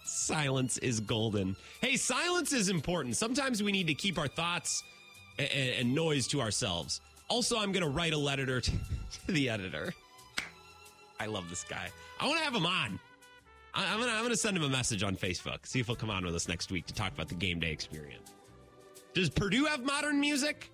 [0.03, 1.55] Silence is golden.
[1.81, 3.15] Hey, silence is important.
[3.15, 4.83] Sometimes we need to keep our thoughts
[5.37, 7.01] and, and noise to ourselves.
[7.27, 9.93] Also, I'm going to write a letter to, to the editor.
[11.19, 11.89] I love this guy.
[12.19, 12.99] I want to have him on.
[13.73, 15.65] I, I'm gonna I'm gonna send him a message on Facebook.
[15.65, 17.71] See if he'll come on with us next week to talk about the game day
[17.71, 18.33] experience.
[19.13, 20.71] Does Purdue have modern music?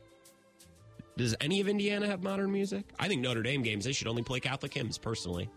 [1.17, 2.85] Does any of Indiana have modern music?
[2.99, 4.97] I think Notre Dame games they should only play Catholic hymns.
[4.97, 5.49] Personally,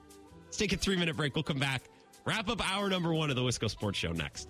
[0.44, 1.34] let's take a three minute break.
[1.34, 1.82] We'll come back.
[2.24, 4.48] Wrap up hour number one of the Wisco Sports Show next.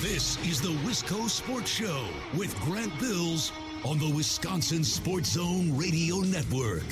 [0.00, 2.04] This is the Wisco Sports Show
[2.36, 3.52] with Grant Bills
[3.84, 6.84] on the Wisconsin Sports Zone Radio Network.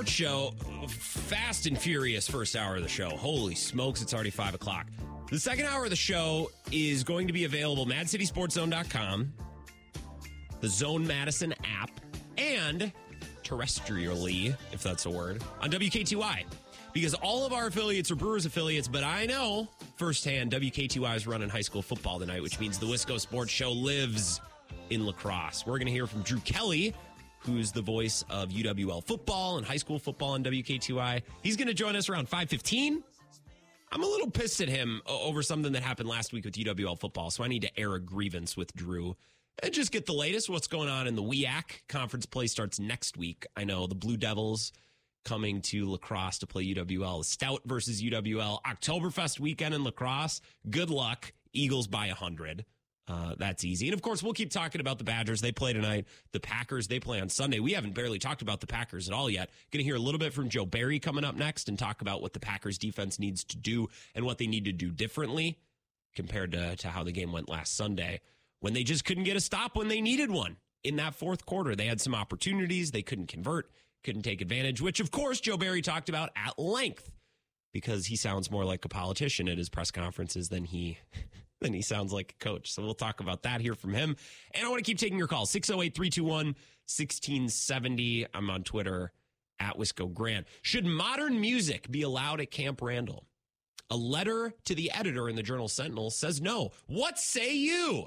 [0.00, 0.54] Sports Show,
[0.88, 3.10] fast and furious first hour of the show.
[3.10, 4.86] Holy smokes, it's already five o'clock.
[5.30, 9.30] The second hour of the show is going to be available madcitysportszone.com,
[10.62, 11.90] the Zone Madison app,
[12.38, 12.90] and
[13.44, 16.44] terrestrially, if that's a word, on WKTY.
[16.94, 21.50] Because all of our affiliates are Brewers affiliates, but I know firsthand WKTY is running
[21.50, 24.40] high school football tonight, which means the Wisco Sports Show lives
[24.88, 25.66] in La Crosse.
[25.66, 26.94] We're going to hear from Drew Kelly,
[27.40, 31.22] who's the voice of UWL football and high school football on WKTY.
[31.42, 33.02] He's going to join us around 515.
[33.92, 37.30] I'm a little pissed at him over something that happened last week with UWL football,
[37.30, 39.16] so I need to air a grievance with Drew
[39.62, 40.48] and just get the latest.
[40.48, 43.46] What's going on in the WIAC conference play starts next week.
[43.56, 44.72] I know the Blue Devils
[45.24, 47.24] coming to La Crosse to play UWL.
[47.24, 48.60] Stout versus UWL.
[48.62, 50.40] Oktoberfest weekend in La Crosse.
[50.68, 51.32] Good luck.
[51.52, 52.64] Eagles by 100.
[53.10, 53.88] Uh, that's easy.
[53.88, 55.40] And of course, we'll keep talking about the Badgers.
[55.40, 56.06] They play tonight.
[56.32, 57.58] The Packers, they play on Sunday.
[57.58, 59.50] We haven't barely talked about the Packers at all yet.
[59.72, 62.22] Going to hear a little bit from Joe Barry coming up next and talk about
[62.22, 65.58] what the Packers defense needs to do and what they need to do differently
[66.14, 68.20] compared to, to how the game went last Sunday
[68.60, 71.74] when they just couldn't get a stop when they needed one in that fourth quarter.
[71.74, 72.92] They had some opportunities.
[72.92, 73.72] They couldn't convert,
[74.04, 77.10] couldn't take advantage, which of course Joe Barry talked about at length
[77.72, 80.98] because he sounds more like a politician at his press conferences than he
[81.60, 82.72] than he sounds like a coach.
[82.72, 84.16] So we'll talk about that here from him.
[84.54, 88.26] And I want to keep taking your calls 608 321 1670.
[88.34, 89.12] I'm on Twitter
[89.60, 90.46] at Wisco Grant.
[90.62, 93.26] Should modern music be allowed at Camp Randall?
[93.90, 96.70] A letter to the editor in the Journal Sentinel says no.
[96.86, 98.06] What say you?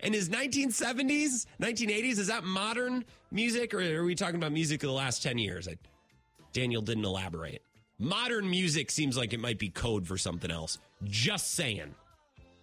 [0.00, 4.88] And is 1970s, 1980s, is that modern music or are we talking about music of
[4.88, 5.68] the last 10 years?
[5.68, 5.76] I,
[6.52, 7.62] Daniel didn't elaborate.
[7.98, 10.78] Modern music seems like it might be code for something else.
[11.04, 11.94] Just saying.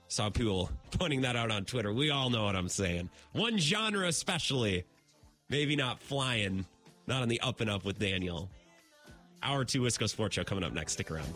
[0.08, 1.92] Saw people pointing that out on Twitter.
[1.92, 3.10] We all know what I'm saying.
[3.34, 4.86] One genre, especially.
[5.50, 6.66] Maybe not flying,
[7.06, 8.50] not on the up and up with Daniel.
[9.44, 10.94] Hour two Wisco Sports Show coming up next.
[10.94, 11.28] Stick around.